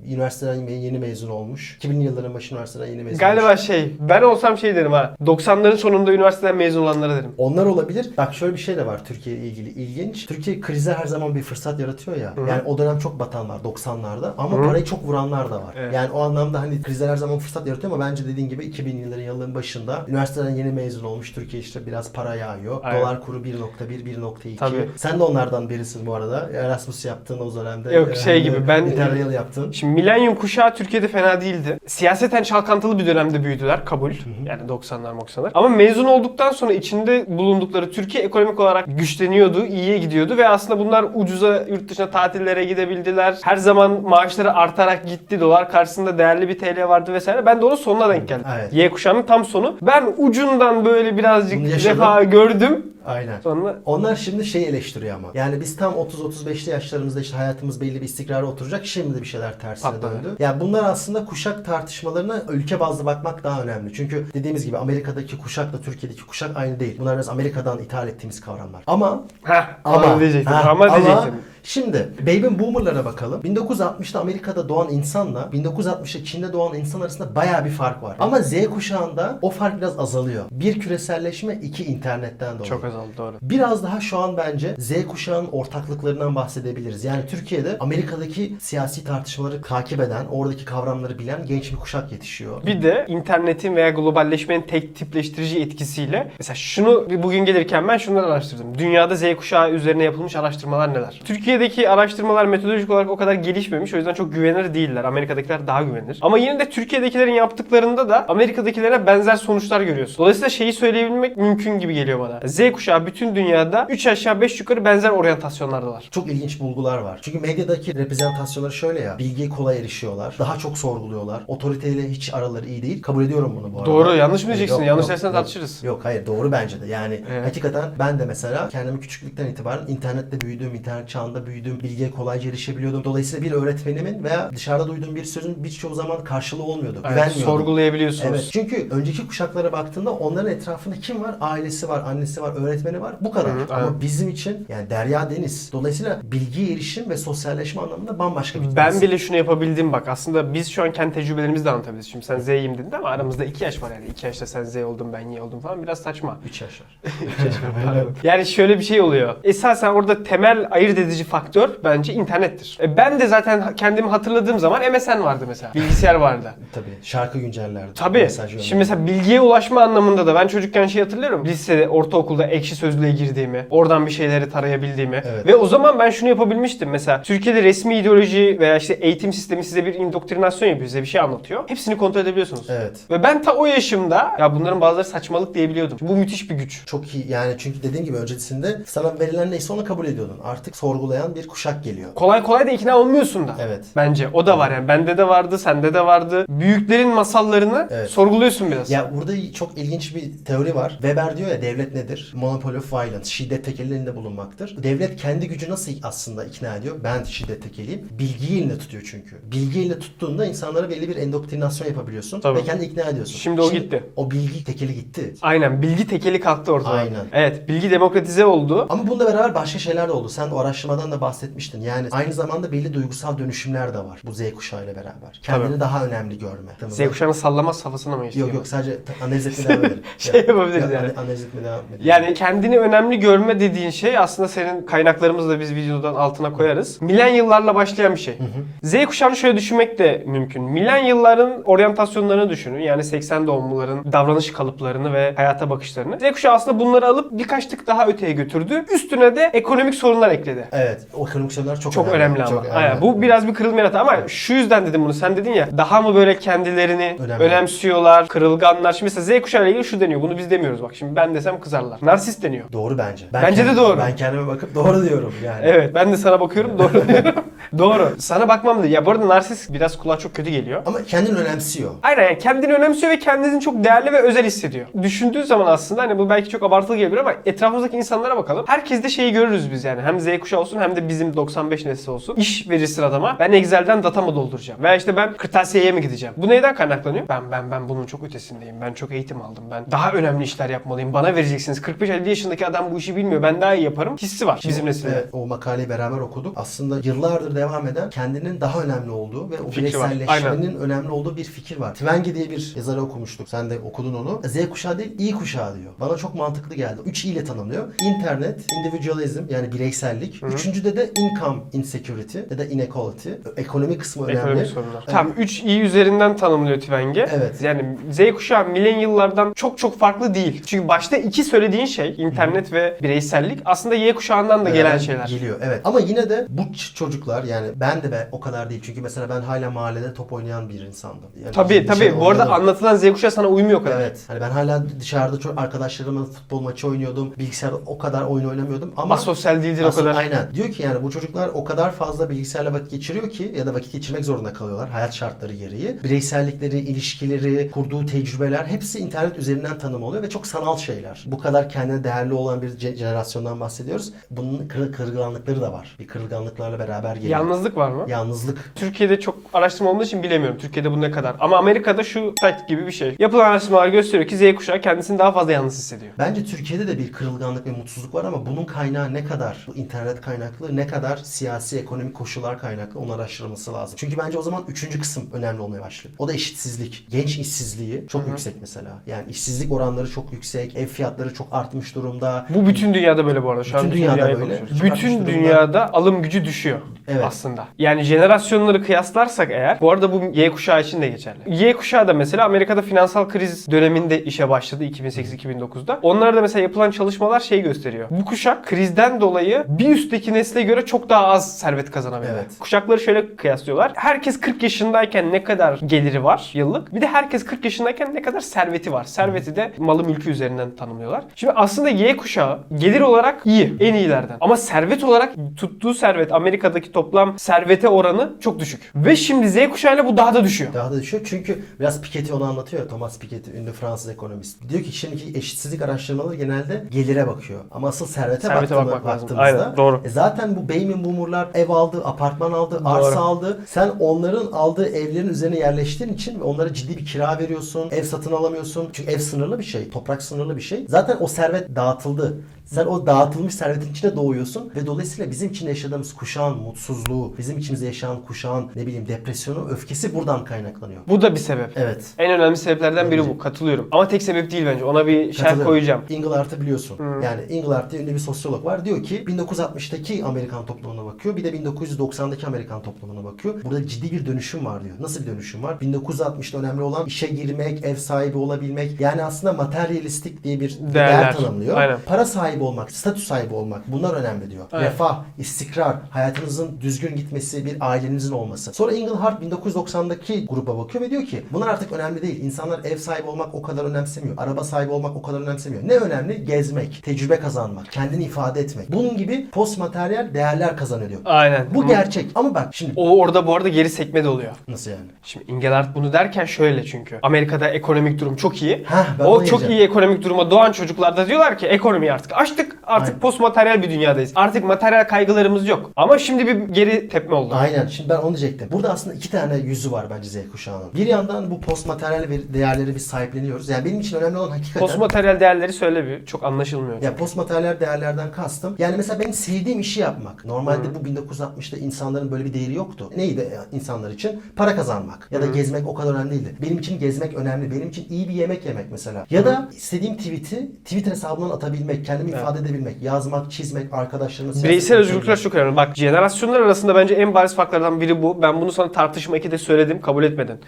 üniversiteden 0.09 0.67
yeni 0.69 0.99
mezun 0.99 1.31
olmuş. 1.31 1.79
2000'li 1.83 2.05
yılların 2.05 2.35
başı 2.35 2.55
üniversiteden 2.55 2.87
yeni 2.87 3.03
mezun 3.03 3.19
Galiba 3.19 3.47
olmuş. 3.47 3.61
şey 3.61 3.97
ben 4.01 4.23
olsam 4.23 4.59
şey 4.59 4.77
derim 4.77 4.93
ha 4.93 5.15
90'ların 5.21 5.77
sonunda 5.77 6.13
üniversiteden 6.13 6.57
mezun 6.57 6.83
olanlara 6.83 7.17
derim. 7.17 7.31
Onlar 7.39 7.67
olabilir. 7.67 8.11
Bak 8.17 8.35
şöyle 8.35 8.53
bir 8.55 8.59
şey 8.61 8.77
de 8.77 8.87
var 8.87 9.05
Türkiye 9.05 9.37
ile 9.37 9.47
ilgili 9.47 9.69
ilginç. 9.69 10.27
Türkiye 10.27 10.61
krize 10.61 10.93
her 10.93 11.07
zaman 11.07 11.35
bir 11.35 11.43
fırsat 11.43 11.81
yaratıyor 11.81 12.17
ya. 12.17 12.35
Yani 12.49 12.63
o 12.67 12.79
dönem 12.79 12.99
çok 12.99 13.19
batan 13.19 13.49
var 13.49 13.59
90'larda 13.65 14.31
ama 14.39 14.63
parayı 14.67 14.85
çok 14.85 15.05
vuranlar 15.05 15.51
da 15.51 15.63
var. 15.63 15.75
Evet. 15.79 15.95
Yani 15.95 16.11
o 16.11 16.21
anlamda 16.21 16.61
hani 16.61 16.83
krizler 16.83 17.09
her 17.09 17.17
zaman 17.17 17.39
fırsat 17.39 17.67
yaratıyor 17.67 17.93
ama 17.93 18.05
bence 18.05 18.27
dediğin 18.27 18.49
gibi 18.49 18.65
2000 18.65 18.97
yılların 18.97 19.23
yılların 19.23 19.55
başında 19.87 20.05
üniversiteden 20.09 20.51
yeni 20.51 20.73
mezun 20.73 21.05
olmuş 21.05 21.33
Türkiye 21.33 21.63
işte 21.63 21.87
biraz 21.87 22.13
para 22.13 22.35
yağıyor. 22.35 22.81
Aynen. 22.83 23.01
Dolar 23.01 23.21
kuru 23.21 23.37
1.1 23.37 24.05
1.2. 24.05 24.57
Tabii. 24.57 24.89
Sen 24.97 25.19
de 25.19 25.23
onlardan 25.23 25.69
birisin 25.69 26.07
bu 26.07 26.15
arada. 26.15 26.51
Erasmus 26.55 27.05
yaptın 27.05 27.39
o 27.39 27.55
dönemde. 27.55 27.95
Yok, 27.95 28.17
şey 28.17 28.43
gibi, 28.43 28.69
ben- 28.69 28.87
Interrail 28.87 29.31
yaptın. 29.31 29.71
Şimdi 29.73 29.93
milenyum 29.95 30.35
kuşağı 30.35 30.75
Türkiye'de 30.75 31.09
fena 31.09 31.41
değildi. 31.41 31.79
Siyaseten 31.87 32.43
çalkantılı 32.43 32.99
bir 32.99 33.07
dönemde 33.07 33.45
büyüdüler 33.45 33.85
kabul. 33.85 34.13
Yani 34.47 34.63
90'lar 34.69 35.15
90'lar. 35.19 35.51
Ama 35.55 35.69
mezun 35.69 36.05
olduktan 36.05 36.53
sonra 36.53 36.73
içinde 36.73 37.25
bulundukları 37.29 37.91
Türkiye 37.93 38.25
ekonomik 38.25 38.61
olarak 38.61 38.87
güçleniyordu, 38.99 39.67
iyiye 39.67 39.99
gidiyordu 39.99 40.37
ve 40.37 40.49
aslında 40.49 40.79
bunlar 40.79 41.05
ucuza 41.15 41.65
yurt 41.69 41.89
dışına 41.89 42.11
tatillere 42.11 42.65
gidebildiler. 42.65 43.39
Her 43.43 43.57
zaman 43.57 44.03
maaşları 44.03 44.55
artarak 44.55 45.07
gitti. 45.07 45.41
Dolar 45.41 45.71
karşısında 45.71 46.19
değerli 46.19 46.49
bir 46.49 46.59
TL 46.59 46.89
vardı 46.89 47.13
vesaire. 47.13 47.47
Ben 47.47 47.61
de 47.61 47.65
onun 47.65 47.75
sonuna 47.75 48.09
denk 48.09 48.29
geldim. 48.29 48.47
Evet. 48.59 48.73
Y 48.73 48.91
kuşağının 48.91 49.23
tam 49.23 49.45
sonu. 49.45 49.72
Ben 49.83 50.15
ucundan 50.19 50.85
böyle 50.85 51.17
birazcık 51.17 51.59
Bunu 51.59 51.69
refah 51.69 52.31
gördüm. 52.31 52.87
Aynen. 53.07 53.41
Sonra 53.41 53.77
Onlar 53.85 54.17
şimdi 54.17 54.45
şey 54.45 54.65
eleştiriyor 54.69 55.17
ama. 55.17 55.29
Yani 55.35 55.61
biz 55.61 55.77
tam 55.77 55.93
30-35'li 55.95 56.71
yaşlarımızda 56.71 57.21
işte 57.21 57.37
hayatımız 57.37 57.81
belli 57.81 57.95
bir 57.95 58.07
istikrara 58.07 58.47
oturacak. 58.47 58.87
Şimdi 58.87 59.15
de 59.17 59.21
bir 59.21 59.27
şeyler 59.27 59.59
tersine 59.59 59.91
Patladı. 59.91 60.15
döndü. 60.15 60.37
Yani 60.39 60.61
bunlar 60.61 60.85
aslında 60.85 61.25
kuşak 61.25 61.65
tartışmalarına 61.65 62.43
ülke 62.49 62.81
bazlı 62.81 63.07
bakmak 63.07 63.45
daha 63.45 63.63
önemli. 63.63 63.93
Çünkü 63.95 64.27
dediğimiz 64.35 64.67
gibi 64.67 64.79
Amerika'daki 64.79 65.39
kuşakla 65.39 65.81
Türkiye'deki 65.81 66.27
kuşak 66.27 66.57
aynı 66.57 66.81
değil. 66.81 66.97
Bunlar 66.99 67.15
biraz 67.15 67.29
Amerika'dan 67.29 67.79
ithal 67.79 68.09
ettiğimiz 68.09 68.41
kavramlar. 68.41 68.83
Ama 68.87 69.23
Heh, 69.43 69.65
ama 69.85 69.97
ama 69.97 70.21
diyecektim. 70.21 70.53
ha, 70.53 70.71
ama 70.71 70.91
diyecektim. 70.97 71.35
Şimdi 71.63 72.09
baby 72.21 72.63
boomerlara 72.63 73.05
bakalım. 73.05 73.41
1960'da 73.41 74.21
Amerika'da 74.21 74.69
doğan 74.69 74.89
insanla 74.91 75.41
1960'da 75.53 76.25
Çin'de 76.25 76.53
doğan 76.53 76.75
insan 76.75 77.01
arasında 77.01 77.35
baya 77.35 77.65
bir 77.65 77.71
fark 77.71 78.03
var. 78.03 78.17
Ama 78.21 78.39
Z 78.43 78.65
kuşağında 78.65 79.39
o 79.43 79.51
fark 79.51 79.79
biraz 79.79 79.99
azalıyor. 79.99 80.45
Bir 80.51 80.81
küreselleşme, 80.81 81.55
iki 81.63 81.85
internetten 81.85 82.55
dolayı. 82.55 82.71
Çok 82.71 82.85
azaldı 82.85 83.11
doğru. 83.17 83.35
Biraz 83.43 83.83
daha 83.83 84.01
şu 84.01 84.19
an 84.19 84.37
bence 84.37 84.75
Z 84.79 85.07
kuşağının 85.09 85.49
ortaklıklarından 85.53 86.35
bahsedebiliriz. 86.35 87.05
Yani 87.05 87.23
Türkiye'de 87.31 87.77
Amerika'daki 87.81 88.57
siyasi 88.61 89.05
tartışmaları 89.05 89.63
takip 89.63 90.01
eden, 90.01 90.27
oradaki 90.31 90.65
kavramları 90.65 91.19
bilen 91.19 91.47
genç 91.47 91.73
bir 91.73 91.77
kuşak 91.77 92.13
yetişiyor. 92.13 92.67
Bir 92.67 92.83
de 92.83 93.07
internetin 93.09 93.77
veya 93.77 93.91
globalleşmenin 93.91 94.63
tek 94.63 94.97
tipleştirici 94.97 95.61
etkisiyle 95.61 96.33
mesela 96.39 96.55
şunu 96.55 97.23
bugün 97.23 97.45
gelirken 97.45 97.89
ben 97.89 97.99
şunları 97.99 98.27
araştırdım. 98.27 98.79
Dünyada 98.79 99.17
Z 99.17 99.23
kuşağı 99.37 99.71
üzerine 99.71 100.05
yapılmış 100.05 100.37
araştırmalar 100.37 100.95
neler? 100.95 101.21
Türkiye 101.25 101.52
Türkiye'deki 101.53 101.89
araştırmalar 101.89 102.45
metodolojik 102.47 102.91
olarak 102.91 103.11
o 103.11 103.17
kadar 103.17 103.35
gelişmemiş. 103.35 103.95
O 103.95 103.97
yüzden 103.97 104.15
çok 104.15 104.33
güvenilir 104.35 104.75
değiller. 104.75 105.05
Amerika'dakiler 105.05 105.67
daha 105.67 105.83
güvenilir. 105.83 106.19
Ama 106.21 106.39
yine 106.39 106.59
de 106.59 106.71
Türkiye'dekilerin 106.71 107.33
yaptıklarında 107.33 108.09
da 108.09 108.25
Amerika'dakilere 108.29 109.07
benzer 109.07 109.37
sonuçlar 109.37 109.81
görüyorsun. 109.81 110.17
Dolayısıyla 110.19 110.49
şeyi 110.49 110.73
söyleyebilmek 110.73 111.37
mümkün 111.37 111.79
gibi 111.79 111.95
geliyor 111.95 112.21
bana. 112.21 112.41
Z 112.49 112.73
kuşağı 112.73 113.07
bütün 113.07 113.35
dünyada 113.35 113.87
3 113.91 114.07
aşağı 114.07 114.41
5 114.41 114.61
yukarı 114.61 114.85
benzer 114.85 115.11
oryantasyonlardalar. 115.11 116.05
Çok 116.11 116.27
ilginç 116.29 116.61
bulgular 116.61 116.99
var. 116.99 117.19
Çünkü 117.23 117.39
medyadaki 117.39 117.95
reprezentasyonları 117.95 118.73
şöyle 118.73 119.01
ya. 119.01 119.19
Bilgiye 119.19 119.49
kolay 119.49 119.79
erişiyorlar. 119.79 120.35
Daha 120.39 120.57
çok 120.59 120.79
sorguluyorlar. 120.79 121.43
Otoriteyle 121.47 122.11
hiç 122.11 122.35
araları 122.35 122.67
iyi 122.67 122.83
değil. 122.83 123.03
Kabul 123.03 123.25
ediyorum 123.25 123.53
bunu 123.61 123.73
bu 123.75 123.79
arada. 123.79 123.91
Doğru, 123.91 124.17
yanlış 124.17 124.43
mı 124.45 124.49
Yok, 124.51 124.57
diyeceksin? 124.59 124.83
yok, 124.83 124.87
Yanlış 124.89 125.09
dersen 125.09 125.33
tartışırız. 125.33 125.85
Yok 125.85 126.01
hayır 126.05 126.27
doğru 126.27 126.53
bence 126.53 126.81
de. 126.81 126.87
Yani 126.87 127.21
Evet. 127.33 127.47
hakikaten 127.47 127.83
ben 127.99 128.19
de 128.19 128.25
mesela 128.25 128.69
kendimi 128.69 129.01
küçüklükten 129.01 129.47
itibaren 129.47 129.87
internette 129.87 130.41
büyüdüm, 130.41 130.75
internet 130.75 131.09
çağında 131.09 131.42
büyüdüm. 131.47 131.81
Bilgiye 131.83 132.11
kolayca 132.11 132.49
erişebiliyordum. 132.51 133.05
Dolayısıyla 133.05 133.47
bir 133.47 133.53
öğretmenimin 133.53 134.25
veya 134.25 134.51
dışarıda 134.55 134.87
duyduğum 134.89 135.17
bir 135.17 135.25
sözün 135.25 135.65
birçok 135.65 135.95
zaman 135.97 136.25
karşılığı 136.25 136.63
olmuyordu. 136.63 136.99
Evet, 137.05 137.15
Güvenmiyordum. 137.15 137.43
sorgulayabiliyorsunuz. 137.45 138.31
Evet. 138.31 138.49
Çünkü 138.53 138.89
önceki 138.91 139.27
kuşaklara 139.27 139.73
baktığında 139.73 140.11
onların 140.13 140.51
etrafında 140.51 140.95
kim 140.95 141.23
var? 141.23 141.35
Ailesi 141.41 141.89
var, 141.89 142.03
annesi 142.07 142.43
var, 142.43 142.53
öğretmeni 142.57 143.01
var. 143.01 143.15
Bu 143.21 143.31
kadar. 143.33 143.53
Hı, 143.53 143.75
Ama 143.75 143.81
evet. 143.91 144.03
bizim 144.03 144.29
için 144.29 144.67
yani 144.69 144.91
derya 144.91 145.31
deniz. 145.31 145.73
Dolayısıyla 145.73 146.21
bilgiye 146.23 146.73
erişim 146.73 147.11
ve 147.11 147.17
sosyalleşme 147.17 147.83
anlamında 147.83 148.19
bambaşka 148.19 148.63
bir 148.63 148.77
Ben 148.77 149.01
bile 149.01 149.19
şunu 149.19 149.37
yapabildim 149.37 149.93
bak. 149.93 150.09
Aslında 150.09 150.55
biz 150.55 150.69
şu 150.71 150.83
an 150.83 150.93
kendi 150.93 151.15
tecrübelerimizi 151.15 151.65
de 151.65 151.71
anlatabiliriz. 151.71 152.07
Şimdi 152.07 152.25
sen 152.25 152.39
Z'yim 152.39 152.79
dedin 152.79 152.93
ama 152.93 153.09
aramızda 153.09 153.45
2 153.45 153.65
yaş 153.65 153.83
var 153.83 153.91
yani. 153.91 154.07
2 154.07 154.27
yaşta 154.27 154.47
sen 154.47 154.65
Z 154.65 154.77
oldun 154.77 155.13
ben 155.13 155.29
Y 155.31 155.43
oldum 155.43 155.61
falan 155.61 155.83
biraz 155.83 155.99
saçma. 155.99 156.39
3 156.47 156.61
yaş 156.63 156.81
var. 156.81 156.89
Yani 158.23 158.47
şöyle 158.47 158.79
bir 158.79 158.85
şey 158.85 159.01
oluyor. 159.01 159.35
Esasen 159.45 159.89
orada 159.91 160.23
temel 160.23 160.69
ayırt 160.71 160.99
edici 160.99 161.25
faktör 161.33 161.71
bence 161.85 162.13
internettir. 162.13 162.79
E 162.83 162.97
ben 162.97 163.21
de 163.21 163.27
zaten 163.27 163.77
kendimi 163.77 164.09
hatırladığım 164.09 164.59
zaman 164.59 164.93
MSN 164.93 165.23
vardı 165.25 165.45
mesela. 165.49 165.75
Bilgisayar 165.75 166.15
vardı. 166.15 166.55
Tabii. 166.73 166.99
Şarkı 167.03 167.39
güncellerdi. 167.39 167.95
Tabii. 167.95 168.19
Mesaj 168.19 168.51
Şimdi 168.61 168.79
mesela 168.79 169.07
bilgiye 169.07 169.41
ulaşma 169.41 169.83
anlamında 169.83 170.27
da 170.27 170.35
ben 170.35 170.47
çocukken 170.47 170.87
şey 170.87 171.03
hatırlıyorum. 171.03 171.45
Lisede, 171.45 171.89
ortaokulda 171.89 172.47
ekşi 172.47 172.77
sözlüğe 172.77 173.13
girdiğimi, 173.13 173.67
oradan 173.71 174.07
bir 174.07 174.11
şeyleri 174.11 174.51
tarayabildiğimi. 174.51 175.23
Evet. 175.25 175.47
Ve 175.47 175.57
o 175.57 175.67
zaman 175.67 175.99
ben 175.99 176.11
şunu 176.11 176.29
yapabilmiştim. 176.29 176.91
Mesela 176.91 177.23
Türkiye'de 177.23 177.63
resmi 177.63 177.99
ideoloji 177.99 178.57
veya 178.61 178.77
işte 178.77 178.95
eğitim 178.95 179.33
sistemi 179.33 179.65
size 179.65 179.87
bir 179.87 179.95
indoktrinasyon 179.95 180.69
yapıyor, 180.69 180.87
size 180.87 181.03
bir 181.03 181.07
şey 181.07 181.21
anlatıyor. 181.21 181.65
Hepsini 181.69 181.97
kontrol 181.97 182.21
edebiliyorsunuz. 182.21 182.67
Evet. 182.71 182.97
Ve 183.11 183.23
ben 183.23 183.43
ta 183.43 183.53
o 183.53 183.67
yaşımda 183.67 184.37
ya 184.39 184.55
bunların 184.55 184.81
bazıları 184.81 185.05
saçmalık 185.05 185.55
diyebiliyordum. 185.55 185.99
Bu 186.01 186.17
müthiş 186.17 186.51
bir 186.51 186.55
güç. 186.55 186.83
Çok 186.87 187.15
iyi 187.15 187.29
yani 187.29 187.55
çünkü 187.59 187.83
dediğim 187.83 188.05
gibi 188.05 188.17
öncesinde 188.17 188.83
sana 188.87 189.21
verilen 189.21 189.51
neyse 189.51 189.73
onu 189.73 189.85
kabul 189.85 190.07
ediyordun. 190.07 190.39
Artık 190.45 190.77
sorgulayan 190.77 191.22
bir 191.35 191.49
kuşak 191.49 191.85
geliyor. 191.85 192.15
Kolay 192.15 192.43
kolay 192.43 192.67
da 192.67 192.71
ikna 192.71 192.99
olmuyorsun 192.99 193.49
da. 193.49 193.55
Evet. 193.61 193.85
Bence 193.97 194.29
o 194.33 194.47
da 194.47 194.59
var 194.59 194.71
yani. 194.71 194.89
Bende 194.89 195.19
de 195.19 195.29
vardı, 195.29 195.59
sende 195.59 195.95
de 195.95 196.07
vardı. 196.07 196.47
Büyüklerin 196.49 197.09
masallarını 197.09 197.89
Evet. 197.91 198.11
sorguluyorsun 198.11 198.71
biraz. 198.71 198.91
Ya 198.91 199.11
burada 199.17 199.53
çok 199.53 199.79
ilginç 199.79 200.15
bir 200.15 200.45
teori 200.45 200.75
var. 200.75 200.91
Weber 200.91 201.37
diyor 201.37 201.49
ya 201.51 201.63
devlet 201.63 201.95
nedir? 201.95 202.33
Monopoly 202.37 202.77
of 202.77 202.93
violence. 202.93 203.25
Şiddet 203.25 203.65
tekelinde 203.65 204.17
bulunmaktır. 204.17 204.83
Devlet 204.83 205.17
kendi 205.17 205.49
gücü 205.49 205.71
nasıl 205.71 205.93
aslında 206.03 206.45
ikna 206.45 206.77
ediyor? 206.77 206.97
Ben 207.05 207.25
şiddet 207.25 207.63
tekeliyim. 207.63 208.09
Bilgiyi 208.19 208.59
elinde 208.59 208.79
tutuyor 208.79 209.03
çünkü. 209.11 209.37
Bilgiyi 209.53 209.85
elinde 209.85 209.99
tuttuğunda 209.99 210.47
insanlara 210.47 210.91
belli 210.91 211.09
bir 211.09 211.17
endoktrinasyon 211.17 211.89
yapabiliyorsun. 211.89 212.41
Tabii. 212.41 212.59
Ve 212.59 212.65
kendi 212.65 212.85
ikna 212.85 213.03
ediyorsun. 213.03 213.39
Şimdi 213.39 213.61
o 213.61 213.71
gitti. 213.71 214.05
O 214.17 214.31
bilgi 214.31 214.65
tekeli 214.65 214.95
gitti. 214.95 215.35
Aynen 215.43 215.83
bilgi 215.83 216.07
tekeli 216.07 216.41
kalktı 216.41 216.73
ortadan. 216.73 216.97
Aynen. 216.99 217.27
Evet 217.33 217.69
bilgi 217.69 217.91
demokratize 217.91 218.45
oldu. 218.45 218.87
Ama 218.91 219.07
bununla 219.07 219.27
beraber 219.27 219.55
başka 219.55 219.79
şeyler 219.79 220.09
de 220.09 220.13
oldu. 220.13 220.29
Sen 220.29 220.51
o 220.51 220.59
araştırmadan 220.59 221.12
da 221.12 221.12
bahsetmiştin. 221.21 221.81
Yani 221.81 222.09
aynı 222.11 222.33
zamanda 222.33 222.73
belli 222.73 222.95
duygusal 222.95 223.39
dönüşümler 223.39 223.95
de 223.95 223.99
var 223.99 224.21
bu 224.25 224.33
Z 224.33 224.55
kuşağıyla 224.55 224.95
beraber. 224.97 225.41
Kendini 225.43 225.69
Tabii. 225.69 225.81
daha 225.81 226.07
önemli 226.07 226.39
görme. 226.39 226.71
Z 226.89 227.09
kuşağının 227.09 227.33
sallama 227.33 227.73
safhasına 227.73 228.17
mı 228.17 228.25
geçti? 228.25 228.41
Yok 228.41 228.55
yok 228.55 228.67
sadece 228.67 228.97
analiz 229.25 229.47
etmeye 229.47 229.69
devam 229.69 229.85
edelim. 229.85 230.03
Şey 230.19 230.41
Ya- 230.41 230.47
yapabiliriz 230.47 230.91
ya- 230.91 231.01
yani. 231.01 231.13
Analiz 231.17 231.45
etmeye 231.45 231.65
devam 231.65 231.81
edelim. 231.89 232.01
Yani 232.05 232.35
kendini 232.35 232.79
önemli 232.79 233.21
görme 233.21 233.61
dediğin 233.61 233.91
şey 233.91 234.19
aslında 234.19 234.49
senin 234.49 234.87
kaynaklarımızı 234.87 235.49
da 235.49 235.61
biz 235.61 235.75
videodan 235.75 236.15
altına 236.15 236.53
koyarız. 236.53 237.03
Milenyıllarla 237.03 237.75
başlayan 237.75 238.15
bir 238.15 238.21
şey. 238.21 238.39
Z 238.83 239.05
kuşağını 239.07 239.37
şöyle 239.37 239.57
düşünmek 239.57 239.99
de 239.99 240.23
mümkün. 240.27 240.63
Milenyılların 240.63 241.63
oryantasyonlarını 241.63 242.51
düşünün. 242.51 242.79
Yani 242.81 243.05
80 243.05 243.47
doğumluların 243.47 244.13
davranış 244.13 244.53
kalıplarını 244.53 245.13
ve 245.13 245.33
hayata 245.37 245.71
bakışlarını. 245.71 246.19
Z 246.21 246.33
kuşağı 246.33 246.55
aslında 246.55 246.81
bunları 246.81 247.07
alıp 247.07 247.33
birkaç 247.33 247.67
tık 247.67 247.87
daha 247.87 248.07
öteye 248.07 248.33
götürdü. 248.33 248.85
Üstüne 248.95 249.37
de 249.37 249.51
ekonomik 249.53 249.95
sorunlar 249.95 250.31
ekledi. 250.31 250.69
Evet, 250.73 250.92
o 251.15 251.29
ekonomik 251.29 251.53
sorunlar 251.53 251.81
çok, 251.81 251.93
Çok 251.93 252.09
önemli, 252.09 252.39
ama. 252.45 252.51
Çok 252.51 252.67
Aynen. 252.75 253.01
Bu 253.01 253.23
biraz 253.23 253.47
bir 253.49 253.55
kırılma 253.55 253.79
yarattı 253.79 253.99
ama 254.01 254.29
şu 254.29 254.53
yüzden 254.55 254.87
dedim 254.87 255.05
bunu. 255.05 255.13
Sen 255.15 255.37
dedin 255.37 255.53
ya 255.53 255.69
daha 255.79 256.03
mı 256.03 256.15
böyle 256.15 256.39
kendilerini 256.39 257.17
Önemli. 257.21 257.45
önemsiyorlar, 257.45 258.29
kırılganlar. 258.29 258.93
Şimdi 258.93 259.05
mesela 259.17 259.39
Z 259.39 259.43
kuşağı 259.43 259.63
ile 259.63 259.71
ilgili 259.71 259.85
şu 259.85 260.01
deniyor. 260.01 260.23
Bunu 260.23 260.39
biz 260.39 260.51
demiyoruz 260.51 260.83
bak. 260.83 260.95
Şimdi 260.95 261.17
ben 261.17 261.35
desem 261.35 261.61
kızarlar. 261.61 261.99
Narsist 262.03 262.43
deniyor. 262.43 262.65
Doğru 262.73 262.99
bence. 262.99 263.25
Bence 263.33 263.65
de 263.65 263.69
kendim- 263.69 263.77
doğru. 263.77 263.99
Ben 263.99 264.17
kendime 264.17 264.47
bakıp 264.47 264.75
doğru 264.75 265.03
diyorum 265.09 265.35
yani. 265.45 265.61
Evet 265.63 265.95
ben 265.95 266.13
de 266.13 266.17
sana 266.17 266.41
bakıyorum 266.41 266.79
doğru 266.79 266.93
diyorum. 267.09 267.35
doğru. 267.79 268.09
Sana 268.19 268.49
bakmam 268.49 268.83
da. 268.83 268.87
Ya 268.87 269.07
bu 269.07 269.11
arada 269.11 269.29
narsist 269.29 269.73
biraz 269.73 269.99
kulağa 269.99 270.19
çok 270.19 270.35
kötü 270.35 270.51
geliyor. 270.51 270.83
Ama 270.87 271.05
kendini 271.05 271.39
önemsiyor. 271.39 271.91
Aynen 272.03 272.23
yani 272.23 272.39
kendini 272.39 272.75
önemsiyor 272.75 273.13
ve 273.13 273.19
kendini 273.19 273.61
çok 273.61 273.85
değerli 273.85 274.13
ve 274.13 274.23
özel 274.23 274.45
hissediyor. 274.45 274.87
Düşündüğün 275.03 275.43
zaman 275.43 275.67
aslında 275.67 276.03
hani 276.03 276.19
bu 276.19 276.31
belki 276.31 276.49
çok 276.49 276.63
abartılı 276.63 276.97
gelebilir 276.97 277.21
ama 277.21 277.33
etrafımızdaki 277.47 277.97
insanlara 277.97 278.37
bakalım. 278.37 278.65
Herkeste 278.69 279.09
şeyi 279.09 279.33
görürüz 279.33 279.73
biz 279.73 279.85
yani. 279.85 280.03
Hem 280.03 280.21
Z 280.21 280.39
kuşağı 280.41 280.61
olsun 280.61 280.79
hem 280.83 280.97
de 280.97 281.09
bizim 281.09 281.37
95 281.37 281.85
nesli 281.85 282.11
olsun. 282.11 282.37
İş 282.37 282.69
verirsin 282.69 283.03
adama. 283.03 283.37
Ben 283.39 283.53
Excel'den 283.53 284.03
data 284.03 284.23
mı 284.23 284.35
dolduracağım? 284.35 284.83
Veya 284.83 284.97
işte 284.97 285.17
ben 285.17 285.37
kırtasiyeye 285.37 285.93
mi 285.93 286.01
gideceğim? 286.01 286.35
Bu 286.37 286.49
neyden 286.49 286.75
kaynaklanıyor? 286.75 287.29
Ben 287.29 287.51
ben 287.51 287.71
ben 287.71 287.89
bunun 287.89 288.07
çok 288.07 288.25
ötesindeyim. 288.25 288.81
Ben 288.81 288.93
çok 288.93 289.11
eğitim 289.13 289.43
aldım. 289.43 289.65
Ben 289.71 289.85
daha 289.91 290.13
önemli 290.13 290.45
işler 290.45 290.71
yapmalıyım. 290.71 291.13
Bana 291.13 291.35
vereceksiniz. 291.35 291.79
45-50 291.79 292.29
yaşındaki 292.29 292.67
adam 292.67 292.93
bu 292.93 292.99
işi 292.99 293.17
bilmiyor. 293.17 293.43
Ben 293.43 293.61
daha 293.61 293.75
iyi 293.75 293.85
yaparım. 293.85 294.17
Hissi 294.17 294.47
var 294.47 294.61
bizim 294.69 294.87
nesilde. 294.87 295.11
Evet, 295.15 295.29
o 295.33 295.47
makaleyi 295.47 295.89
beraber 295.89 296.19
okuduk. 296.19 296.53
Aslında 296.57 297.01
yıllardır 297.05 297.57
devam 297.57 297.87
eden 297.87 298.11
kendinin 298.11 298.61
daha 298.61 298.83
önemli 298.83 299.11
olduğu 299.11 299.51
ve 299.51 299.61
o 299.61 299.71
Fikri 299.71 299.81
bireyselleşmenin 299.81 300.77
önemli 300.77 301.11
olduğu 301.11 301.37
bir 301.37 301.45
fikir 301.45 301.77
var. 301.81 301.95
Twengi 301.95 302.35
diye 302.35 302.51
bir 302.51 302.73
yazarı 302.77 303.03
okumuştuk. 303.03 303.49
Sen 303.49 303.71
de 303.71 303.79
okudun 303.79 304.15
onu. 304.15 304.41
Z 304.45 304.69
kuşağı 304.71 304.99
değil, 304.99 305.15
İ 305.19 305.33
kuşağı 305.33 305.77
diyor. 305.77 305.93
Bana 306.01 306.17
çok 306.17 306.35
mantıklı 306.35 306.75
geldi. 306.75 307.01
Üç 307.07 307.25
İ 307.25 307.29
ile 307.29 307.45
tanımlıyor. 307.45 307.89
İnternet, 308.03 308.61
individualism 308.73 309.43
yani 309.51 309.73
bireysellik. 309.73 310.43
Üçüncüde 310.73 310.97
de 310.97 311.11
income 311.17 311.63
insecurity 311.73 312.39
ya 312.51 312.59
da 312.59 312.65
inequality. 312.65 313.29
Ekonomi 313.57 313.99
kısmı 313.99 314.27
önemli. 314.27 314.41
Ekonomik 314.41 314.67
sorunlar. 314.67 315.05
Tamam 315.07 315.33
3 315.39 315.63
i 315.63 315.81
üzerinden 315.81 316.37
tanımlıyor 316.37 316.81
Twenge. 316.81 317.27
Evet. 317.33 317.63
Yani 317.63 317.99
Z 318.11 318.35
kuşağı 318.35 318.69
milenyıllardan 318.69 319.53
çok 319.53 319.79
çok 319.79 319.99
farklı 319.99 320.35
değil. 320.35 320.63
Çünkü 320.67 320.89
başta 320.89 321.17
iki 321.17 321.45
söylediğin 321.45 321.87
şey 321.87 322.15
internet 322.19 322.73
ve 322.73 322.99
bireysellik 323.03 323.59
aslında 323.65 323.95
Y 323.95 324.15
kuşağından 324.15 324.65
da 324.65 324.71
gelen 324.71 324.85
Beraber 324.85 324.99
şeyler. 324.99 325.27
Geliyor 325.27 325.59
evet. 325.63 325.81
Ama 325.85 326.01
yine 326.01 326.31
de 326.31 326.47
bu 326.49 326.63
çocuklar 326.95 327.45
yani 327.45 327.69
ben 327.77 328.03
de 328.03 328.13
be 328.13 328.29
o 328.33 328.41
kadar 328.41 328.71
değil. 328.71 328.83
Çünkü 328.85 329.01
mesela 329.01 329.29
ben 329.29 329.41
hala 329.41 329.71
mahallede 329.71 330.15
top 330.15 330.33
oynayan 330.33 330.69
bir 330.69 330.81
insandım. 330.81 331.31
Yani 331.45 331.53
Tabii 331.55 331.87
tabii. 331.87 332.15
Bu 332.21 332.29
arada 332.29 332.53
anlatılan 332.53 332.97
Z 332.97 333.13
kuşağı 333.13 333.31
sana 333.31 333.47
uymuyor 333.47 333.81
o 333.81 333.85
kadar. 333.85 334.01
Evet. 334.01 334.21
Hani 334.29 334.41
ben 334.41 334.51
hala 334.51 334.85
dışarıda 335.01 335.41
çok 335.41 335.61
arkadaşlarımla 335.61 336.25
futbol 336.25 336.61
maçı 336.61 336.89
oynuyordum. 336.89 337.35
Bilgisayarda 337.39 337.79
o 337.87 337.99
kadar 337.99 338.23
oyun 338.23 338.49
oynamıyordum 338.49 338.93
ama 338.97 339.15
Asosyal 339.15 339.63
değildir 339.63 339.85
o 339.85 339.91
kadar. 339.91 340.15
Aynen. 340.15 340.55
Diyor 340.55 340.62
ki 340.71 340.83
yani 340.83 341.03
bu 341.03 341.11
çocuklar 341.11 341.49
o 341.55 341.65
kadar 341.65 341.93
fazla 341.93 342.31
bilgisayarla 342.31 342.73
vakit 342.73 342.91
geçiriyor 342.91 343.31
ki 343.31 343.55
ya 343.57 343.67
da 343.67 343.75
vakit 343.75 343.93
geçirmek 343.93 344.25
zorunda 344.25 344.53
kalıyorlar 344.53 344.89
hayat 344.91 345.15
şartları 345.15 345.53
gereği. 345.53 345.97
Bireysellikleri, 346.05 346.79
ilişkileri, 346.79 347.71
kurduğu 347.71 348.07
tecrübeler 348.07 348.65
hepsi 348.65 348.99
internet 348.99 349.39
üzerinden 349.39 349.79
tanım 349.79 350.03
oluyor 350.03 350.23
ve 350.23 350.31
çok 350.31 350.47
sanal 350.47 350.77
şeyler. 350.77 351.23
Bu 351.27 351.39
kadar 351.39 351.69
kendine 351.69 352.05
değerli 352.05 352.35
olan 352.35 352.63
bir 352.63 352.79
jenerasyondan 352.79 353.61
bahsediyoruz. 353.61 354.13
Bunun 354.31 354.69
kır- 354.69 354.93
kırılganlıkları 354.93 355.61
da 355.61 355.73
var. 355.73 355.97
Bir 355.99 356.07
kırılganlıklarla 356.07 356.79
beraber 356.79 357.15
geliyor. 357.17 357.33
Yalnızlık 357.33 357.77
var 357.77 357.91
mı? 357.91 358.05
Yalnızlık. 358.09 358.73
Türkiye'de 358.75 359.21
çok 359.21 359.39
araştırma 359.53 359.91
olduğu 359.91 360.03
için 360.03 360.23
bilemiyorum. 360.23 360.59
Türkiye'de 360.59 360.91
bu 360.91 361.01
ne 361.01 361.11
kadar. 361.11 361.37
Ama 361.41 361.57
Amerika'da 361.59 362.05
şu 362.05 362.35
fact 362.41 362.69
gibi 362.69 362.87
bir 362.87 362.93
şey. 362.93 363.17
Yapılan 363.19 363.45
araştırmalar 363.45 363.89
gösteriyor 363.89 364.29
ki 364.29 364.37
Z 364.37 364.55
kuşağı 364.55 364.81
kendisini 364.81 365.19
daha 365.19 365.33
fazla 365.33 365.53
yalnız 365.53 365.75
hissediyor. 365.79 366.13
Bence 366.19 366.45
Türkiye'de 366.45 366.89
de 366.89 366.99
bir 366.99 367.13
kırılganlık 367.13 367.67
ve 367.67 367.71
mutsuzluk 367.71 368.15
var 368.15 368.25
ama 368.25 368.47
bunun 368.47 368.65
kaynağı 368.65 369.15
ne 369.15 369.25
kadar 369.25 369.67
bu 369.69 369.75
internet 369.77 370.21
kaynaklı, 370.59 370.77
ne 370.77 370.87
kadar 370.87 371.17
siyasi 371.17 371.79
ekonomik 371.79 372.15
koşullar 372.15 372.59
kaynaklı 372.59 373.01
onun 373.01 373.11
araştırılması 373.11 373.73
lazım. 373.73 373.97
Çünkü 373.99 374.19
bence 374.19 374.39
o 374.39 374.43
zaman 374.43 374.65
üçüncü 374.69 375.01
kısım 375.01 375.31
önemli 375.33 375.61
olmaya 375.61 375.81
başlıyor. 375.83 376.17
O 376.19 376.29
da 376.29 376.33
eşitsizlik. 376.33 377.07
Genç 377.11 377.39
işsizliği 377.39 378.05
çok 378.09 378.29
yüksek 378.29 378.55
mesela. 378.61 378.91
Yani 379.07 379.31
işsizlik 379.31 379.73
oranları 379.73 380.11
çok 380.11 380.33
yüksek, 380.33 380.77
ev 380.77 380.87
fiyatları 380.87 381.35
çok 381.35 381.49
artmış 381.51 381.95
durumda. 381.95 382.47
Bu 382.49 382.67
bütün 382.67 382.95
dünyada 382.95 383.27
böyle 383.27 383.43
bu 383.43 383.51
arada. 383.51 383.65
Şu 383.65 383.79
an 383.79 383.85
Bütün 383.85 383.97
bütün 383.97 384.03
dünyada 384.03 384.17
dünyayı 384.17 384.41
böyle. 384.41 384.59
Çok 384.59 384.83
Bütün 384.83 385.13
durumda. 385.15 385.27
dünyada 385.27 385.93
alım 385.93 386.23
gücü 386.23 386.45
düşüyor. 386.45 386.79
Evet. 387.09 387.25
Aslında. 387.25 387.69
Yani 387.79 388.03
jenerasyonları 388.03 388.85
kıyaslarsak 388.85 389.51
eğer, 389.51 389.81
bu 389.81 389.91
arada 389.91 390.13
bu 390.13 390.23
Y 390.35 390.51
kuşağı 390.51 390.81
için 390.81 391.03
de 391.03 391.09
geçerli. 391.09 391.39
Y 391.47 391.73
kuşağı 391.73 392.09
da 392.09 392.13
mesela 392.13 392.45
Amerika'da 392.45 392.83
finansal 392.83 393.29
kriz 393.29 393.71
döneminde 393.71 394.25
işe 394.25 394.49
başladı 394.49 394.85
2008-2009'da. 394.85 395.99
Onlarda 396.03 396.41
mesela 396.41 396.63
yapılan 396.63 396.91
çalışmalar 396.91 397.41
şey 397.41 397.63
gösteriyor. 397.63 398.09
Bu 398.11 398.25
kuşak 398.25 398.67
krizden 398.67 399.21
dolayı 399.21 399.65
bir 399.69 399.89
üstteki 399.89 400.33
nesle 400.43 400.63
göre 400.63 400.85
çok 400.87 401.09
daha 401.09 401.27
az 401.27 401.59
servet 401.59 401.91
kazanabildi. 401.91 402.31
Evet. 402.35 402.47
Kuşakları 402.61 403.01
şöyle 403.01 403.37
kıyaslıyorlar. 403.37 403.93
Herkes 403.95 404.41
40 404.41 404.63
yaşındayken 404.63 405.33
ne 405.33 405.45
kadar 405.45 405.79
geliri 405.87 406.25
var 406.25 406.51
yıllık. 406.55 406.95
Bir 406.95 407.01
de 407.01 407.07
herkes 407.07 407.45
40 407.45 407.65
yaşındayken 407.65 408.15
ne 408.15 408.23
kadar 408.23 408.41
serveti 408.41 408.93
var. 408.93 409.05
Serveti 409.05 409.57
de 409.57 409.73
malı 409.79 410.05
mülkü 410.05 410.31
üzerinden 410.31 410.77
tanımlıyorlar. 410.77 411.25
Şimdi 411.35 411.53
aslında 411.53 411.89
Y 411.89 412.17
kuşağı 412.17 412.59
gelir 412.79 413.01
olarak 413.01 413.41
iyi. 413.45 413.77
En 413.81 413.95
iyilerden. 413.95 414.37
Ama 414.41 414.57
servet 414.57 415.05
olarak 415.05 415.33
tuttuğu 415.57 415.95
servet 415.95 416.33
Amerika'daki 416.33 416.93
toplam 416.93 417.39
servete 417.39 417.89
oranı 417.89 418.33
çok 418.41 418.59
düşük. 418.61 418.93
Ve 418.95 419.17
şimdi 419.17 419.49
Z 419.49 419.57
kuşağıyla 419.71 420.07
bu 420.07 420.17
daha 420.17 420.35
da 420.35 420.45
düşüyor. 420.45 420.75
Daha 420.75 420.91
da 420.93 421.01
düşüyor 421.01 421.23
çünkü 421.27 421.65
biraz 421.81 422.03
Piketty 422.03 422.33
onu 422.33 422.45
anlatıyor 422.45 422.89
Thomas 422.89 423.19
Piketty 423.19 423.51
ünlü 423.51 423.73
Fransız 423.73 424.09
ekonomist. 424.11 424.69
Diyor 424.69 424.83
ki 424.83 424.93
şimdiki 424.93 425.39
eşitsizlik 425.39 425.83
araştırmaları 425.83 426.35
genelde 426.35 426.85
gelire 426.91 427.27
bakıyor. 427.27 427.61
Ama 427.71 427.89
asıl 427.89 428.07
servete, 428.07 428.47
Servete 428.47 428.75
baktığında- 428.75 428.87
bakmak 428.87 429.07
lazım. 429.07 429.29
baktığımızda 429.29 429.63
Aynen, 429.65 429.77
doğru. 429.77 430.01
e 430.05 430.09
zaten 430.09 430.32
bu 430.57 430.69
baby 430.69 431.05
boomerlar 431.05 431.49
ev 431.55 431.69
aldı, 431.69 432.03
apartman 432.05 432.53
aldı, 432.53 432.81
arsa 432.85 433.21
aldı. 433.21 433.61
Sen 433.67 433.89
onların 434.01 434.53
aldığı 434.53 434.89
evlerin 434.89 435.29
üzerine 435.29 435.59
yerleştiğin 435.59 436.13
için 436.13 436.41
ve 436.41 436.45
onlara 436.45 436.75
ciddi 436.75 436.97
bir 436.97 437.07
kira 437.07 437.39
veriyorsun. 437.39 437.89
Ev 437.91 438.03
satın 438.03 438.33
alamıyorsun. 438.33 438.89
Çünkü 438.93 439.11
ev 439.11 439.19
sınırlı 439.19 439.59
bir 439.59 439.65
şey. 439.65 439.91
Toprak 439.91 440.23
sınırlı 440.23 440.57
bir 440.57 440.63
şey. 440.63 440.87
Zaten 440.89 441.17
o 441.21 441.27
servet 441.27 441.77
dağıtıldı. 441.77 442.37
Sen 442.65 442.87
o 442.87 443.07
dağıtılmış 443.07 443.55
servetin 443.55 443.91
içinde 443.91 444.17
doğuyorsun 444.17 444.73
ve 444.77 444.87
dolayısıyla 444.87 445.31
bizim 445.31 445.51
içinde 445.51 445.71
yaşadığımız 445.71 446.15
kuşağın 446.15 446.59
mutsuzluğu, 446.59 447.35
bizim 447.39 447.59
içimizde 447.59 447.87
yaşayan 447.87 448.23
kuşağın 448.23 448.71
ne 448.77 448.87
bileyim 448.87 449.09
depresyonu, 449.09 449.69
öfkesi 449.71 450.15
buradan 450.15 450.45
kaynaklanıyor. 450.45 451.01
Bu 451.09 451.23
da 451.23 451.35
bir 451.35 451.41
sebep. 451.41 451.73
Evet. 451.77 452.05
En 452.19 452.31
önemli 452.31 452.57
sebeplerden 452.57 453.11
biri 453.11 453.29
bu. 453.29 453.39
Katılıyorum. 453.39 453.89
Ama 453.93 454.09
tek 454.09 454.23
sebep 454.23 454.51
değil 454.51 454.67
bence. 454.67 454.85
Ona 454.85 455.07
bir 455.07 455.33
Katılıyorum. 455.37 455.65
koyacağım. 455.65 456.03
Inglart'ı 456.09 456.61
biliyorsun. 456.61 456.97
Yani 457.25 457.43
Inglart 457.49 457.93
diye 457.93 458.03
ünlü 458.03 458.15
bir 458.15 458.19
sosyolog 458.19 458.65
var. 458.65 458.85
Diyor 458.85 459.03
ki 459.03 459.25
1960'taki 459.25 460.25
Amerikan 460.25 460.67
toplumuna 460.67 461.05
bakıyor. 461.05 461.37
Bir 461.37 461.45
de 461.45 461.51
1990'daki 461.51 462.47
Amerikan 462.47 462.83
toplumuna 462.83 463.25
bakıyor. 463.25 463.55
Burada 463.65 463.87
ciddi 463.87 464.13
bir 464.13 464.27
dönüşüm 464.27 464.65
var 464.65 464.85
diyor. 464.85 464.97
Nasıl 465.01 465.23
bir 465.23 465.27
dönüşüm 465.27 465.63
var? 465.63 465.77
1960'da 465.83 466.59
önemli 466.59 466.83
olan 466.83 467.07
işe 467.07 467.27
girmek, 467.27 467.85
ev 467.85 467.97
sahibi 467.97 468.39
olabilmek. 468.39 469.01
Yani 469.01 469.25
aslında 469.25 469.53
materyalistik 469.53 470.45
diye 470.45 470.61
bir 470.61 470.79
değer, 470.81 470.95
Değerler. 470.95 471.37
tanımlıyor. 471.37 471.77
Aynen. 471.77 471.99
Para 472.07 472.25
sahibi 472.25 472.52
olmak, 472.61 472.91
statü 472.93 473.21
sahibi 473.21 473.55
olmak 473.55 473.93
bunlar 473.93 474.15
önemli 474.15 474.51
diyor. 474.51 474.65
Aynen. 474.73 474.87
Refah, 474.87 475.21
istikrar, 475.39 475.97
hayatınızın 476.11 476.81
düzgün 476.81 477.17
gitmesi, 477.17 477.67
bir 477.67 477.77
ailenizin 477.81 478.33
olması. 478.33 478.73
Sonra 478.75 478.93
Engelhardt 478.93 479.43
1990'daki 479.43 480.47
gruba 480.47 480.79
bakıyor 480.79 481.05
ve 481.05 481.11
diyor 481.11 481.25
ki 481.25 481.43
bunlar 481.53 481.69
artık 481.69 481.93
önemli 481.93 482.23
değil. 482.23 482.45
İnsanlar 482.45 482.81
ev 482.85 482.97
sahibi 482.97 483.29
olmak 483.29 483.55
o 483.55 483.63
kadar 483.63 483.85
önemsemiyor. 483.85 484.35
Araba 484.39 484.65
sahibi 484.65 484.93
olmak 484.93 485.17
o 485.17 485.23
kadar 485.23 485.41
önemsemiyor. 485.41 485.89
Ne 485.89 485.95
önemli? 485.95 486.45
Gezmek, 486.45 487.03
tecrübe 487.05 487.41
kazanmak, 487.41 487.93
kendini 487.93 488.25
ifade 488.25 488.61
etmek. 488.61 488.93
Bunun 488.93 489.17
gibi 489.17 489.51
post 489.51 489.79
materyal 489.79 490.35
değerler 490.35 490.77
kazanıyor 490.77 491.11
diyor. 491.11 491.21
Aynen. 491.25 491.67
Bu 491.75 491.81
Ama 491.81 491.89
gerçek. 491.93 492.27
Ama 492.35 492.55
bak 492.55 492.69
şimdi 492.75 492.93
O 492.97 493.19
orada 493.19 493.47
bu 493.47 493.57
arada 493.57 493.69
geri 493.69 493.89
sekme 493.91 494.25
de 494.25 494.29
oluyor. 494.29 494.53
nasıl 494.69 494.91
yani? 494.91 495.11
Şimdi 495.23 495.51
Ingelhardt 495.51 495.95
bunu 495.95 496.13
derken 496.13 496.45
şöyle 496.45 496.85
çünkü. 496.85 497.19
Amerika'da 497.23 497.69
ekonomik 497.69 498.21
durum 498.21 498.37
çok 498.37 498.63
iyi. 498.63 498.85
Heh, 498.89 499.05
ben 499.19 499.25
o 499.25 499.45
çok 499.45 499.71
iyi 499.71 499.81
ekonomik 499.81 500.23
duruma 500.25 500.51
doğan 500.51 500.73
çocuklar 500.73 501.17
da 501.17 501.27
diyorlar 501.27 501.59
ki 501.59 501.67
ekonomiyi 501.67 502.13
artık 502.13 502.33
açtık. 502.43 502.77
Artık 502.87 503.09
Aynen. 503.09 503.21
post 503.21 503.41
materyal 503.41 503.83
bir 503.83 503.91
dünyadayız. 503.91 504.33
Artık 504.35 504.65
materyal 504.65 505.05
kaygılarımız 505.05 505.69
yok. 505.69 505.91
Ama 505.97 506.19
şimdi 506.19 506.47
bir 506.47 506.75
geri 506.75 507.09
tepme 507.09 507.35
oldu. 507.35 507.55
Aynen. 507.55 507.87
Şimdi 507.87 508.09
ben 508.09 508.17
onu 508.17 508.37
diyecektim. 508.37 508.69
Burada 508.73 508.93
aslında 508.93 509.17
iki 509.17 509.31
tane 509.31 509.57
yüzü 509.57 509.93
var 509.93 510.07
bence 510.11 510.29
Z 510.29 510.51
kuşağının. 510.53 510.95
Bir 510.95 511.07
yandan 511.07 511.51
bu 511.51 511.61
post 511.61 511.87
materyal 511.87 512.25
değerleri 512.55 512.95
biz 512.95 513.07
sahipleniyoruz. 513.07 513.69
Yani 513.69 513.85
benim 513.85 514.01
için 514.01 514.17
önemli 514.17 514.39
olan 514.39 514.51
hakikaten 514.51 514.81
Post 514.81 514.99
materyal 514.99 515.41
değerleri 515.41 515.73
söyle 515.73 516.07
bir. 516.07 516.27
Çok 516.27 516.45
anlaşılmıyor. 516.45 517.03
Ya 517.03 517.17
post 517.17 517.37
materyal 517.37 517.81
değerlerden 517.81 518.33
kastım. 518.33 518.77
Yani 518.79 518.97
mesela 518.97 519.21
benim 519.21 519.33
sevdiğim 519.33 519.81
işi 519.81 520.01
yapmak. 520.01 520.45
Normalde 520.45 520.95
bu 520.95 521.09
1960'da 521.09 521.77
insanların 521.79 522.31
böyle 522.31 522.45
bir 522.45 522.55
değeri 522.55 522.75
yoktu. 522.75 523.11
Neydi 523.17 523.41
ya 523.41 523.65
insanlar 523.73 524.11
için? 524.11 524.43
Para 524.57 524.77
kazanmak. 524.77 525.29
Ya 525.31 525.43
da 525.43 525.47
gezmek 525.47 525.89
o 525.89 525.95
kadar 525.95 526.15
önemli 526.15 526.31
değildi. 526.31 526.57
Benim 526.63 526.79
için 526.79 526.99
gezmek 526.99 527.35
önemli. 527.35 527.71
Benim 527.71 527.89
için 527.89 528.07
iyi 528.11 528.29
bir 528.29 528.35
yemek 528.35 528.67
yemek 528.67 528.87
mesela. 528.91 529.27
Ya 529.31 529.45
da 529.47 529.69
istediğim 529.77 530.17
tweet'i 530.17 530.71
Twitter 530.85 531.11
hesabından 531.11 531.51
atabilmek, 531.51 532.07
kendimi 532.07 532.32
ifade 532.33 532.59
edebilmek, 532.59 533.03
yazmak, 533.03 533.51
çizmek, 533.51 533.93
arkadaşlarımla 533.93 534.53
siyaset 534.53 534.71
Bireysel 534.71 534.99
özgürlükler 534.99 535.37
çok 535.37 535.55
önemli. 535.55 535.77
Bak 535.77 535.97
jenerasyonlar 535.97 536.61
arasında 536.61 536.95
bence 536.95 537.15
en 537.15 537.35
bariz 537.35 537.55
farklardan 537.57 538.01
biri 538.01 538.23
bu. 538.23 538.43
Ben 538.43 538.61
bunu 538.61 538.73
sana 538.73 538.93
tartışma 538.93 539.39
2'de 539.39 539.59
söyledim 539.59 540.01
kabul 540.01 540.25
etmedin. 540.25 540.61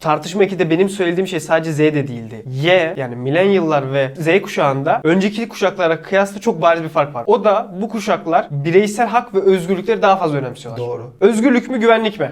Tartışma 0.00 0.44
2'de 0.44 0.70
benim 0.70 0.88
söylediğim 0.88 1.26
şey 1.26 1.40
sadece 1.40 1.72
Z 1.72 1.78
de 1.78 2.08
değildi. 2.08 2.42
Y 2.62 2.94
yani 2.96 3.16
milenyıllar 3.16 3.92
ve 3.92 4.14
Z 4.18 4.42
kuşağında 4.42 5.00
önceki 5.04 5.48
kuşaklara 5.48 6.02
kıyasla 6.02 6.40
çok 6.40 6.62
bariz 6.62 6.82
bir 6.82 6.88
fark 6.88 7.14
var. 7.14 7.24
O 7.26 7.44
da 7.44 7.70
bu 7.80 7.88
kuşaklar 7.88 8.46
bireysel 8.50 9.06
hak 9.08 9.34
ve 9.34 9.40
özgürlükleri 9.40 10.02
daha 10.02 10.16
fazla 10.16 10.38
önemsiyorlar. 10.38 10.86
Doğru. 10.86 11.10
Özgürlük 11.20 11.70
mü 11.70 11.80
güvenlik 11.80 12.20
mi? 12.20 12.30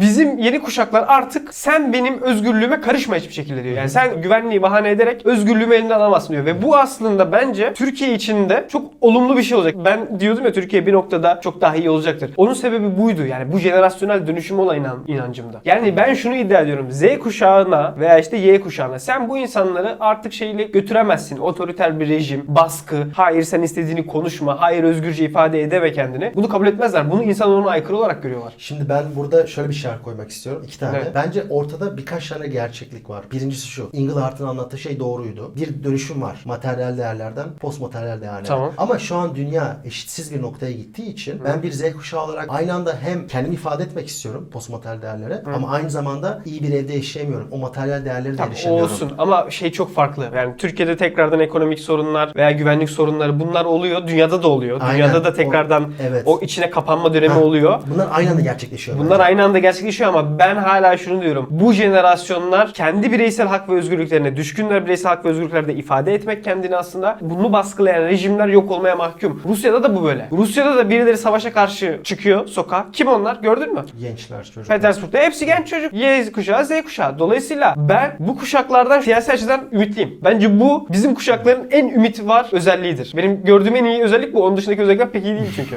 Bizim 0.00 0.38
yeni 0.38 0.62
kuşaklar 0.62 1.04
artık 1.08 1.54
sen 1.54 1.92
benim 1.92 2.22
özgürlüğüme 2.22 2.80
karışma 2.80 3.16
hiçbir 3.16 3.34
şekilde 3.34 3.64
diyor. 3.64 3.76
Yani 3.76 3.90
sen 3.90 4.22
güvenliği 4.22 4.62
bahane 4.62 4.90
ederek 4.90 5.26
özgürlüğümü 5.26 5.74
elinden 5.74 5.94
alamazsın 5.94 6.32
diyor. 6.32 6.44
Ve 6.46 6.62
bu 6.62 6.76
aslında 6.76 7.32
bence 7.32 7.74
Türkiye 7.74 8.14
için 8.14 8.48
de 8.48 8.66
çok 8.68 8.90
olumlu 9.00 9.36
bir 9.36 9.42
şey 9.42 9.58
olacak. 9.58 9.74
Ben 9.84 10.20
diyordum 10.20 10.44
ya 10.44 10.52
Türkiye 10.52 10.86
bir 10.86 10.92
noktada 10.92 11.40
çok 11.40 11.60
daha 11.60 11.76
iyi 11.76 11.90
olacaktır. 11.90 12.30
Onun 12.36 12.54
sebebi 12.54 12.98
buydu. 12.98 13.26
Yani 13.26 13.52
bu 13.52 13.58
jenerasyonel 13.58 14.26
dönüşüm 14.26 14.58
olan 14.58 14.76
inan, 14.76 14.98
inancımda. 15.06 15.60
Yani 15.64 15.96
ben 15.96 16.14
şunu 16.14 16.34
iddia 16.34 16.60
ediyorum. 16.60 16.86
Z 16.90 16.99
kuşağına 17.18 17.94
veya 17.98 18.18
işte 18.18 18.36
Y 18.36 18.60
kuşağına 18.60 18.98
sen 18.98 19.28
bu 19.28 19.38
insanları 19.38 19.96
artık 20.00 20.32
şeyle 20.32 20.64
götüremezsin. 20.64 21.38
Otoriter 21.38 22.00
bir 22.00 22.08
rejim, 22.08 22.44
baskı, 22.48 23.06
hayır 23.14 23.42
sen 23.42 23.62
istediğini 23.62 24.06
konuşma, 24.06 24.60
hayır 24.60 24.84
özgürce 24.84 25.24
ifade 25.24 25.62
edeme 25.62 25.92
kendini. 25.92 26.32
Bunu 26.34 26.48
kabul 26.48 26.66
etmezler. 26.66 27.10
Bunu 27.10 27.22
insan 27.22 27.50
ona 27.50 27.70
aykırı 27.70 27.96
olarak 27.96 28.22
görüyorlar. 28.22 28.52
Şimdi 28.58 28.88
ben 28.88 29.04
burada 29.16 29.46
şöyle 29.46 29.68
bir 29.68 29.74
şerh 29.74 30.02
koymak 30.04 30.30
istiyorum. 30.30 30.62
İki 30.66 30.78
tane. 30.78 30.98
Evet. 30.98 31.12
Bence 31.14 31.44
ortada 31.50 31.96
birkaç 31.96 32.28
tane 32.28 32.46
gerçeklik 32.46 33.10
var. 33.10 33.24
Birincisi 33.32 33.66
şu. 33.66 33.90
Inglart'ın 33.92 34.46
anlattığı 34.46 34.78
şey 34.78 35.00
doğruydu. 35.00 35.52
Bir 35.56 35.84
dönüşüm 35.84 36.22
var. 36.22 36.42
Materyal 36.44 36.98
değerlerden 36.98 37.46
post 37.60 37.80
materyal 37.80 38.20
değerlere. 38.20 38.44
Tamam. 38.44 38.72
Ama 38.78 38.98
şu 38.98 39.16
an 39.16 39.34
dünya 39.34 39.76
eşitsiz 39.84 40.34
bir 40.34 40.42
noktaya 40.42 40.72
gittiği 40.72 41.12
için 41.12 41.44
ben 41.44 41.62
bir 41.62 41.72
Z 41.72 41.92
kuşağı 41.92 42.24
olarak 42.24 42.46
aynı 42.48 42.74
anda 42.74 42.96
hem 43.02 43.26
kendimi 43.26 43.54
ifade 43.54 43.82
etmek 43.82 44.08
istiyorum 44.08 44.48
post 44.52 44.70
materyal 44.70 45.02
değerlere 45.02 45.42
ama 45.54 45.68
aynı 45.70 45.90
zamanda 45.90 46.42
iyi 46.44 46.62
bir 46.62 46.72
evde 46.72 46.89
yaşayamıyorum. 46.94 47.48
O 47.50 47.58
materyal 47.58 48.04
değerlere 48.04 48.38
de 48.38 48.42
o 48.42 48.46
erişemiyorum. 48.46 48.84
olsun 48.92 49.12
ama 49.18 49.50
şey 49.50 49.72
çok 49.72 49.94
farklı. 49.94 50.28
Yani 50.36 50.56
Türkiye'de 50.56 50.96
tekrardan 50.96 51.40
ekonomik 51.40 51.78
sorunlar 51.80 52.32
veya 52.36 52.50
güvenlik 52.50 52.90
sorunları 52.90 53.40
bunlar 53.40 53.64
oluyor. 53.64 54.06
Dünyada 54.08 54.42
da 54.42 54.48
oluyor. 54.48 54.78
Aynen. 54.80 54.94
Dünyada 54.94 55.24
da 55.24 55.28
O- 55.28 55.32
tekrardan 55.32 55.92
evet. 56.08 56.22
o 56.26 56.40
içine 56.40 56.70
kapanma 56.70 57.14
dönemi 57.14 57.32
Ha, 57.34 57.40
oluyor. 57.40 57.78
Bunlar 57.94 58.08
aynı 58.12 58.30
anda 58.30 58.40
gerçekleşiyor. 58.40 58.98
Bunlar 58.98 59.10
bence. 59.10 59.22
aynı 59.22 59.44
anda 59.44 59.58
gerçekleşiyor 59.58 60.10
ama 60.10 60.38
ben 60.38 60.56
hala 60.56 60.96
şunu 60.96 61.22
diyorum. 61.22 61.46
Bu 61.50 61.72
jenerasyonlar 61.72 62.72
kendi 62.72 63.12
bireysel 63.12 63.46
hak 63.48 63.68
ve 63.68 63.72
özgürlüklerine 63.74 64.36
düşkünler 64.36 64.84
bireysel 64.84 65.08
hak 65.08 65.24
ve 65.24 65.28
özgürlüklerde 65.28 65.74
ifade 65.74 66.14
etmek 66.14 66.44
kendini 66.44 66.76
aslında. 66.76 67.18
Bunu 67.20 67.52
baskılayan 67.52 68.02
rejimler 68.02 68.48
yok 68.48 68.70
olmaya 68.70 68.96
mahkum. 68.96 69.42
Rusya'da 69.48 69.82
da 69.82 69.96
bu 69.96 70.04
böyle. 70.04 70.28
Rusya'da 70.32 70.76
da 70.76 70.90
birileri 70.90 71.16
savaşa 71.18 71.52
karşı 71.52 72.00
çıkıyor 72.04 72.46
sokağa. 72.46 72.86
Kim 72.92 73.08
onlar? 73.08 73.36
Gördün 73.42 73.74
mü? 73.74 73.84
Gençler, 74.00 74.44
çocuklar. 74.44 74.66
Petersburg'da 74.76 75.18
hepsi 75.18 75.46
genç 75.46 75.68
çocuk. 75.68 75.92
Y 75.92 76.32
kuşağı, 76.32 76.64
Z 76.64 76.70
kuşağı. 76.82 77.18
Dolayısıyla 77.18 77.74
ben 77.76 78.16
bu 78.18 78.38
kuşaklardan 78.38 79.00
siyasi 79.00 79.32
açıdan 79.32 79.60
ümitliyim. 79.72 80.18
Bence 80.24 80.60
bu 80.60 80.86
bizim 80.92 81.14
kuşakların 81.14 81.68
en 81.70 81.88
ümit 81.88 82.26
var 82.26 82.46
özelliğidir. 82.52 83.12
Benim 83.16 83.44
gördüğüm 83.44 83.76
en 83.76 83.84
iyi 83.84 84.02
özellik 84.02 84.34
bu. 84.34 84.44
Onun 84.44 84.56
dışındaki 84.56 84.82
özellikler 84.82 85.10
pek 85.10 85.24
iyi 85.24 85.34
değil 85.34 85.50
çünkü. 85.56 85.76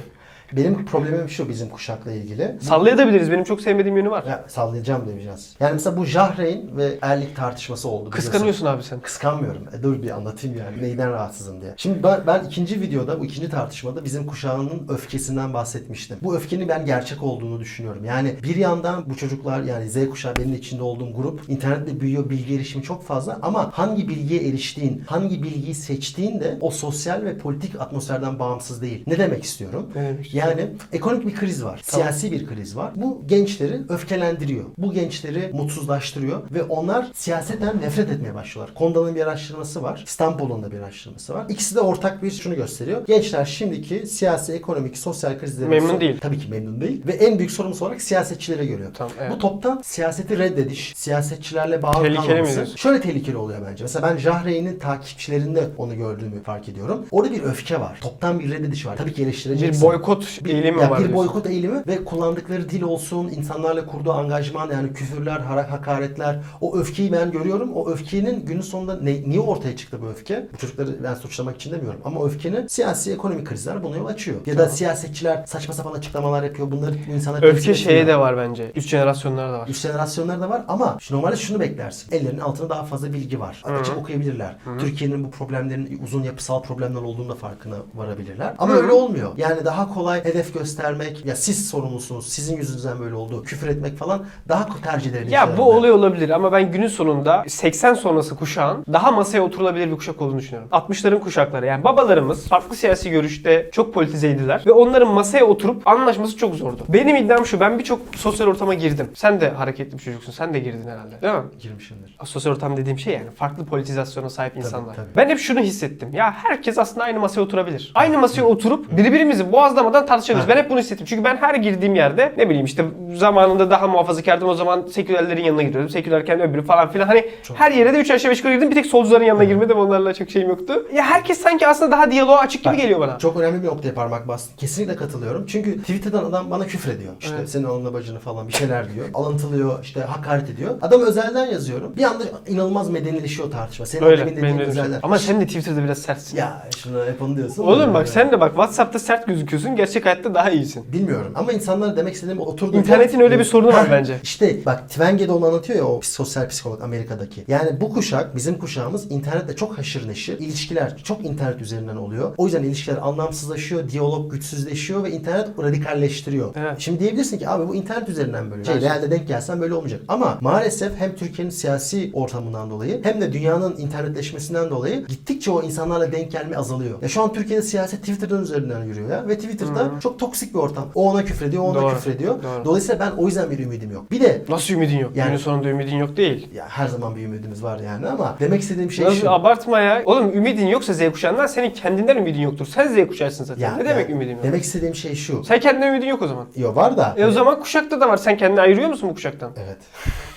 Benim 0.56 0.86
problemim 0.86 1.30
şu 1.30 1.50
bizim 1.50 1.70
kuşakla 1.70 2.12
ilgili. 2.12 2.56
Sallayabiliriz. 2.62 3.32
Benim 3.32 3.44
çok 3.44 3.62
sevmediğim 3.62 3.98
yönü 3.98 4.12
var. 4.12 4.24
Ya, 4.28 4.46
sallayacağım 4.48 5.08
demeyeceğiz. 5.08 5.56
Yani 5.60 5.74
mesela 5.74 5.98
bu 5.98 6.06
Jahreyn 6.06 6.78
ve 6.78 6.98
Erlik 7.02 7.36
tartışması 7.36 7.88
oldu. 7.90 8.06
biliyorsun. 8.06 8.32
Kıskanıyorsun 8.32 8.66
abi 8.66 8.84
sen. 8.84 9.00
Kıskanmıyorum. 9.00 9.68
E 9.80 9.84
dur 9.84 10.04
bir 10.04 10.10
anlatayım 10.10 10.58
yani. 10.58 10.82
Neyden 10.82 11.12
rahatsızım 11.12 11.62
diye. 11.62 11.74
Şimdi 11.78 12.04
ben, 12.04 12.22
ben 12.28 12.44
ikinci 12.44 12.82
videoda, 12.82 13.20
bu 13.20 13.26
ikinci 13.26 13.50
tartışmada 13.50 14.04
bizim 14.06 14.28
kuşağının 14.28 14.88
öfkesinden 14.90 15.54
bahsetmiştim. 15.54 16.18
Bu 16.24 16.36
öfkenin 16.36 16.68
ben 16.70 16.86
gerçek 16.86 17.24
olduğunu 17.24 17.60
düşünüyorum. 17.60 18.06
Yani 18.06 18.36
bir 18.44 18.56
yandan 18.56 19.10
bu 19.10 19.16
çocuklar 19.18 19.62
yani 19.64 19.90
Z 19.90 20.10
kuşağı 20.10 20.36
benim 20.36 20.54
de 20.54 20.58
içinde 20.58 20.84
olduğum 20.84 21.14
grup 21.14 21.50
internetle 21.50 22.00
büyüyor, 22.00 22.30
bilgi 22.30 22.56
erişimi 22.56 22.84
çok 22.84 23.04
fazla 23.04 23.40
ama 23.42 23.72
hangi 23.74 24.08
bilgiye 24.10 24.48
eriştiğin, 24.50 25.04
hangi 25.08 25.44
bilgiyi 25.44 25.76
seçtiğin 25.76 26.40
de 26.40 26.58
o 26.62 26.72
sosyal 26.72 27.22
ve 27.26 27.38
politik 27.38 27.82
atmosferden 27.82 28.40
bağımsız 28.40 28.82
değil. 28.82 29.04
Ne 29.08 29.18
demek 29.18 29.44
istiyorum? 29.44 29.90
Demek 29.94 30.26
istiyorsun? 30.26 30.43
Yani 30.50 30.68
ekonomik 30.94 31.28
bir 31.28 31.36
kriz 31.36 31.64
var. 31.64 31.82
Tamam. 31.88 32.04
Siyasi 32.04 32.32
bir 32.32 32.48
kriz 32.48 32.78
var. 32.78 32.92
Bu 32.96 33.22
gençleri 33.26 33.82
öfkelendiriyor. 33.90 34.66
Bu 34.78 34.94
gençleri 34.94 35.52
mutsuzlaştırıyor 35.54 36.42
ve 36.52 36.64
onlar 36.64 37.12
siyasetten 37.14 37.82
nefret 37.82 38.10
etmeye 38.10 38.36
başlıyorlar. 38.36 38.76
Konda'nın 38.76 39.16
bir 39.16 39.22
araştırması 39.22 39.84
var. 39.84 40.04
İstanbul'un 40.08 40.64
da 40.64 40.72
bir 40.72 40.80
araştırması 40.80 41.34
var. 41.34 41.46
İkisi 41.50 41.76
de 41.76 41.80
ortak 41.80 42.24
bir 42.24 42.32
şunu 42.32 42.56
gösteriyor. 42.56 43.06
Gençler 43.08 43.46
şimdiki 43.46 44.08
siyasi, 44.08 44.54
ekonomik, 44.54 44.98
sosyal 44.98 45.40
krizlerin 45.40 45.70
Memnun 45.70 46.02
değil. 46.02 46.18
Tabii 46.22 46.40
ki 46.40 46.48
memnun 46.50 46.82
değil. 46.82 47.02
Ve 47.08 47.12
en 47.12 47.38
büyük 47.38 47.52
sorumlusu 47.52 47.86
olarak 47.86 48.02
siyasetçilere 48.02 48.66
görüyor. 48.66 48.90
Tamam, 48.94 49.14
evet. 49.20 49.32
Bu 49.32 49.40
toptan 49.40 49.82
siyaseti 49.84 50.38
reddediş, 50.38 50.94
siyasetçilerle 50.96 51.82
bağ 51.82 51.92
Tehlikeli 51.92 52.16
kalmaması. 52.16 52.78
Şöyle 52.78 53.02
tehlikeli 53.02 53.38
oluyor 53.38 53.60
bence. 53.70 53.84
Mesela 53.84 54.10
ben 54.10 54.18
Jahreyn'in 54.18 54.80
takipçilerinde 54.80 55.70
onu 55.78 55.96
gördüğümü 55.96 56.44
fark 56.44 56.70
ediyorum. 56.70 57.06
Orada 57.12 57.32
bir 57.32 57.44
öfke 57.44 57.80
var. 57.80 58.00
Toptan 58.02 58.40
bir 58.40 58.52
reddediş 58.52 58.86
var. 58.86 58.98
Tabii 58.98 59.14
ki 59.14 59.24
eleştireceksin. 59.24 59.82
Bir 59.82 59.88
boykot 59.88 60.23
eğilimi 60.46 60.82
ya 60.82 60.90
var. 60.90 61.00
Bir 61.00 61.14
boykot 61.14 61.46
eğilimi 61.48 61.84
ve 61.88 62.06
kullandıkları 62.06 62.70
dil 62.70 62.82
olsun, 62.82 63.28
insanlarla 63.28 63.86
kurduğu 63.86 64.12
angajman 64.14 64.72
yani 64.72 64.94
küfürler, 64.94 65.40
hakaretler. 65.40 66.40
O 66.62 66.78
öfkeyi 66.78 67.12
ben 67.12 67.32
görüyorum. 67.32 67.74
O 67.74 67.90
öfkenin 67.90 68.46
günün 68.46 68.62
sonunda 68.62 69.00
ne, 69.02 69.12
niye 69.30 69.40
ortaya 69.40 69.78
çıktı 69.78 69.98
bu 70.02 70.08
öfke? 70.08 70.48
Bu 70.54 70.58
çocukları 70.58 71.04
ben 71.04 71.14
suçlamak 71.14 71.56
için 71.56 71.72
demiyorum. 71.72 72.00
Ama 72.06 72.26
öfkenin 72.26 72.68
siyasi 72.68 73.12
ekonomik 73.14 73.48
krizler 73.48 73.84
buna 73.84 73.98
yol 73.98 74.06
açıyor. 74.06 74.38
Ya 74.46 74.58
da 74.58 74.70
siyasetçiler 74.70 75.44
saçma 75.48 75.74
sapan 75.74 75.92
açıklamalar 75.94 76.44
yapıyor. 76.44 76.72
Bunları 76.72 76.96
bu 77.10 77.12
insanlar 77.14 77.44
Öfke 77.44 77.74
şeye 77.74 78.08
de 78.08 78.20
var 78.20 78.38
bence. 78.38 78.72
Üst 78.76 78.90
jenerasyonlarda 78.90 79.54
da 79.54 79.60
var. 79.60 79.68
Üst 79.68 79.82
jenerasyonlar 79.82 80.42
da 80.42 80.50
var 80.50 80.62
ama 80.68 80.98
şu- 81.00 81.16
normalde 81.16 81.36
şunu 81.36 81.60
beklersin. 81.60 82.12
Ellerinin 82.16 82.40
altında 82.40 82.70
daha 82.70 82.84
fazla 82.84 83.14
bilgi 83.14 83.40
var. 83.40 83.64
Açıp 83.80 83.98
okuyabilirler. 83.98 84.56
Türkiye'nin 84.80 85.24
bu 85.24 85.32
problemlerin 85.32 86.02
uzun 86.04 86.24
yapısal 86.24 86.62
problemler 86.64 87.02
olduğunu 87.02 87.30
da 87.30 87.36
farkına 87.36 87.76
varabilirler. 87.96 88.54
Ama 88.58 88.74
öyle 88.74 88.92
olmuyor. 88.92 89.32
Yani 89.38 89.66
daha 89.66 89.94
kolay 89.94 90.13
hedef 90.16 90.54
göstermek, 90.54 91.26
ya 91.26 91.36
siz 91.36 91.70
sorumlusunuz, 91.70 92.30
sizin 92.30 92.58
yüzünüzden 92.58 93.00
böyle 93.00 93.16
oldu, 93.16 93.44
küfür 93.44 93.68
etmek 93.68 93.98
falan 93.98 94.26
daha 94.50 94.68
tercih 94.82 95.12
edilir. 95.12 95.32
Ya 95.32 95.58
bu 95.58 95.64
oluyor 95.64 95.96
olabilir 95.96 96.30
ama 96.30 96.52
ben 96.52 96.72
günün 96.72 96.88
sonunda 96.88 97.44
80 97.48 97.94
sonrası 97.94 98.36
kuşağın 98.36 98.86
daha 98.94 99.12
masaya 99.12 99.42
oturulabilir 99.42 99.92
bir 99.92 99.98
kuşak 99.98 100.22
olduğunu 100.22 100.40
düşünüyorum. 100.40 100.70
60'ların 100.72 101.20
kuşakları 101.20 101.66
yani 101.66 101.84
babalarımız 101.84 102.48
farklı 102.48 102.76
siyasi 102.76 103.10
görüşte 103.10 103.70
çok 103.72 103.94
politizeydiler 103.94 104.64
ve 104.66 104.72
onların 104.72 105.14
masaya 105.14 105.46
oturup 105.46 105.88
anlaşması 105.88 106.38
çok 106.38 106.56
zordu. 106.56 106.82
Benim 106.90 107.16
iddiam 107.16 107.46
şu 107.46 107.60
ben 107.60 107.80
birçok 107.80 108.00
sosyal 108.16 108.48
ortama 108.48 108.74
girdim. 108.74 109.08
Sen 109.16 109.42
de 109.42 109.50
hareketli 109.50 109.98
bir 109.98 110.04
çocuksun. 110.04 110.32
Sen 110.32 110.54
de 110.54 110.60
girdin 110.60 110.88
herhalde. 110.88 111.22
Değil 111.22 111.34
mi? 111.34 111.42
girmişimdir. 111.60 112.18
Sosyal 112.24 112.54
ortam 112.54 112.78
dediğim 112.78 113.00
şey 113.00 113.14
yani 113.14 113.32
farklı 113.32 113.66
politizasyona 113.66 114.30
sahip 114.30 114.58
insanlar. 114.58 114.96
tabii. 114.96 115.06
Ben 115.16 115.30
hep 115.30 115.40
şunu 115.40 115.60
hissettim. 115.60 116.10
Ya 116.14 116.32
herkes 116.32 116.78
aslında 116.78 117.04
aynı 117.04 117.20
masaya 117.20 117.42
oturabilir. 117.42 117.92
Aynı 117.96 118.18
masaya 118.20 118.44
oturup 118.44 118.98
birbirimizi 118.98 119.52
boğazlamadan 119.52 120.03
tartışabiliriz. 120.06 120.50
Ben 120.50 120.58
hep 120.58 120.70
bunu 120.70 120.80
hissettim. 120.80 121.06
Çünkü 121.10 121.24
ben 121.24 121.38
her 121.38 121.56
girdiğim 121.56 121.96
yerde 121.96 122.34
ne 122.38 122.50
bileyim 122.50 122.66
işte 122.66 122.86
zamanında 123.16 123.72
daha 123.72 123.88
muhafazakardım 123.88 124.50
o 124.50 124.54
zaman 124.54 124.86
sekülerlerin 124.92 125.44
yanına 125.44 125.62
gidiyordum. 125.64 125.90
Sekülerken 125.90 126.42
öbürü 126.42 126.64
falan 126.66 126.90
filan. 126.92 127.08
Hani 127.08 127.26
her 127.56 127.72
yere 127.72 127.94
de 127.94 127.98
3 128.00 128.12
aşağı 128.12 128.32
5 128.32 128.38
yukarı 128.38 128.54
girdim. 128.54 128.70
Bir 128.70 128.76
tek 128.76 128.86
solcuların 128.86 129.24
yanına 129.24 129.44
girmedim. 129.44 129.78
Onlarla 129.78 130.14
çok 130.14 130.30
şeyim 130.30 130.50
yoktu. 130.50 130.74
Ya 130.94 131.04
herkes 131.04 131.42
sanki 131.42 131.68
aslında 131.68 131.92
daha 131.92 132.12
diyaloğa 132.12 132.38
açık 132.40 132.64
gibi 132.64 132.78
geliyor 132.78 133.00
bana. 133.00 133.18
Çok 133.18 133.38
önemli 133.40 133.64
bir 133.64 133.68
noktaya 133.68 133.94
parmak 133.94 134.28
bastın. 134.28 134.58
Kesinlikle 134.58 134.96
katılıyorum. 134.96 135.46
Çünkü 135.48 135.80
Twitter'dan 135.82 136.24
adam 136.26 136.52
bana 136.52 136.66
küfrediyor. 136.68 137.14
İşte 137.20 137.36
Evet. 137.40 137.50
senin 137.50 137.64
alnına 137.64 137.94
bacını 137.94 138.20
falan 138.20 138.48
bir 138.48 138.54
şeyler 138.54 138.94
diyor. 138.94 139.06
Alıntılıyor, 139.14 139.80
işte 139.84 140.00
hakaret 140.02 140.50
ediyor. 140.50 140.72
Adam 140.82 141.02
özelden 141.02 141.46
yazıyorum. 141.46 141.94
Bir 141.98 142.04
anda 142.04 142.24
inanılmaz 142.48 142.90
medenileşiyor 142.90 143.52
tartışma. 143.52 143.86
Senin 143.86 144.04
Öyle. 144.06 144.22
demin 144.26 144.38
dediğin 144.38 144.58
şey. 144.58 144.66
özelden. 144.66 145.00
Ama 145.04 145.18
sen 145.20 145.42
de 145.42 145.46
Twitter'da 145.48 145.84
biraz 145.84 145.98
sertsin. 145.98 146.38
Ya 146.38 146.68
şunu 146.78 147.06
hep 147.06 147.22
onu 147.22 147.36
diyorsun. 147.38 147.64
Oğlum 147.64 147.94
bak 147.94 147.96
Yani. 147.96 148.08
sen 148.08 148.32
de 148.32 148.42
bak 148.42 148.50
WhatsApp'ta 148.52 149.00
sert 149.00 149.28
gözüküyorsun. 149.28 149.76
Gerçek 149.94 150.06
hayatta 150.06 150.34
daha 150.34 150.50
iyisin. 150.50 150.94
Bilmiyorum 150.94 151.32
ama 151.36 151.52
insanlara 151.52 151.98
demek 151.98 152.14
istediğim 152.14 152.40
oturduğu... 152.40 152.78
İnternetin 152.78 153.20
öyle 153.20 153.40
bir 153.40 153.44
sorunu 153.44 153.74
var 153.74 153.88
bence. 153.92 154.18
İşte 154.24 154.66
bak 154.66 154.90
Twenge'de 154.90 155.32
onu 155.32 155.46
anlatıyor 155.46 155.80
ya 155.80 155.86
o 155.86 156.00
sosyal 156.04 156.50
psikolog 156.50 156.82
Amerika'daki. 156.82 157.44
Yani 157.48 157.82
bu 157.82 157.94
kuşak, 157.94 158.36
bizim 158.36 158.58
kuşağımız 158.58 159.12
internetle 159.12 159.56
çok 159.56 159.78
haşır 159.78 160.08
neşir. 160.08 160.40
İlişkiler 160.40 160.98
çok 161.04 161.26
internet 161.26 161.62
üzerinden 161.62 161.96
oluyor. 161.96 162.34
O 162.38 162.46
yüzden 162.46 162.64
ilişkiler 162.64 162.98
anlamsızlaşıyor, 163.02 163.90
diyalog 163.90 164.32
güçsüzleşiyor 164.32 165.04
ve 165.04 165.12
internet 165.12 165.48
radikalleştiriyor. 165.60 166.56
Evet. 166.56 166.80
Şimdi 166.80 167.00
diyebilirsin 167.00 167.38
ki 167.38 167.50
abi 167.50 167.68
bu 167.68 167.76
internet 167.76 168.10
üzerinden 168.10 168.52
böyle. 168.52 168.64
Şey, 168.64 168.82
realde 168.82 169.12
denk 169.12 169.28
gelsen 169.28 169.62
böyle 169.62 169.74
olmayacak. 169.74 170.02
Ama 170.08 170.38
maalesef 170.42 170.92
hem 171.00 171.16
Türkiye'nin 171.16 171.52
siyasi 171.52 172.12
ortamından 172.14 172.70
dolayı 172.70 173.04
hem 173.04 173.22
de 173.22 173.34
dünyanın 173.34 173.78
internetleşmesinden 173.78 174.70
dolayı 174.70 175.06
gittikçe 175.08 175.52
o 175.52 175.64
insanlarla 175.64 176.12
denk 176.12 176.32
gelme 176.32 176.58
azalıyor. 176.58 177.02
Ya 177.02 177.08
şu 177.10 177.22
an 177.22 177.34
Türkiye'de 177.34 177.62
siyaset 177.62 178.00
Twitter'dan 178.00 178.44
üzerinden 178.44 178.84
yürüyor 178.84 179.10
ya. 179.10 179.28
Ve 179.28 179.36
Twitter'da 179.38 179.83
çok 180.04 180.20
toksik 180.20 180.54
bir 180.54 180.60
ortam. 180.60 180.86
O 180.96 181.12
ona 181.12 181.26
küfrediyor, 181.26 181.64
o 181.64 181.66
ona 181.68 181.82
Doğru, 181.82 181.94
küfrediyor. 181.96 182.44
doğru. 182.44 182.66
Dolayısıyla 182.66 183.00
ben 183.00 183.12
o 183.18 183.26
yüzden 183.26 183.52
bir 183.52 183.60
ümidim 183.60 183.92
yok. 183.92 184.12
Bir 184.12 184.22
de 184.22 184.42
Nasıl 184.50 184.74
ümidin 184.74 184.98
yok? 184.98 185.12
Yani- 185.16 185.28
Günün 185.28 185.38
sonunda 185.38 185.70
ümidin 185.70 185.98
yok 185.98 186.18
değil. 186.18 186.48
ya 186.56 186.66
her 186.70 186.88
zaman 186.88 187.16
bir 187.16 187.24
ümidimiz 187.26 187.64
var 187.64 187.80
yani 187.80 188.08
ama 188.08 188.36
demek 188.40 188.62
istediğim 188.62 188.92
şey 188.92 189.06
Nasıl 189.06 189.18
şu. 189.22 189.32
abartma 189.32 189.80
ya. 189.80 190.02
Oğlum 190.06 190.34
ümidin 190.38 190.68
yoksa 190.68 190.94
Z 190.94 191.12
kuşağından 191.12 191.48
senin 191.48 191.70
kendinden 191.70 192.18
ümidin 192.18 192.42
yoktur. 192.42 192.66
Sen 192.66 192.88
Z 192.88 193.08
kuşaksın 193.08 193.44
zaten. 193.44 193.62
Ya- 193.62 193.78
ne 193.78 193.86
demek 193.86 194.10
ya 194.10 194.16
ümidin 194.16 194.32
yok? 194.32 194.44
Demek 194.44 194.64
istediğim 194.64 194.96
şey 194.96 195.16
şu. 195.16 195.44
Sen 195.44 195.60
kendinden 195.60 195.88
ümidin 195.88 196.08
yok 196.08 196.22
o 196.22 196.28
zaman. 196.28 196.46
Yo 196.56 196.76
var 196.76 196.98
da. 196.98 197.14
E 197.18 197.26
o 197.26 197.32
zaman 197.32 197.60
kuşakta 197.60 198.02
da 198.02 198.10
var. 198.10 198.18
Sen 198.18 198.38
kendini 198.38 198.62
ayırıyor 198.62 198.90
musun 198.90 199.10
bu 199.10 199.14
kuşaktan? 199.14 199.52
Evet. 199.66 199.78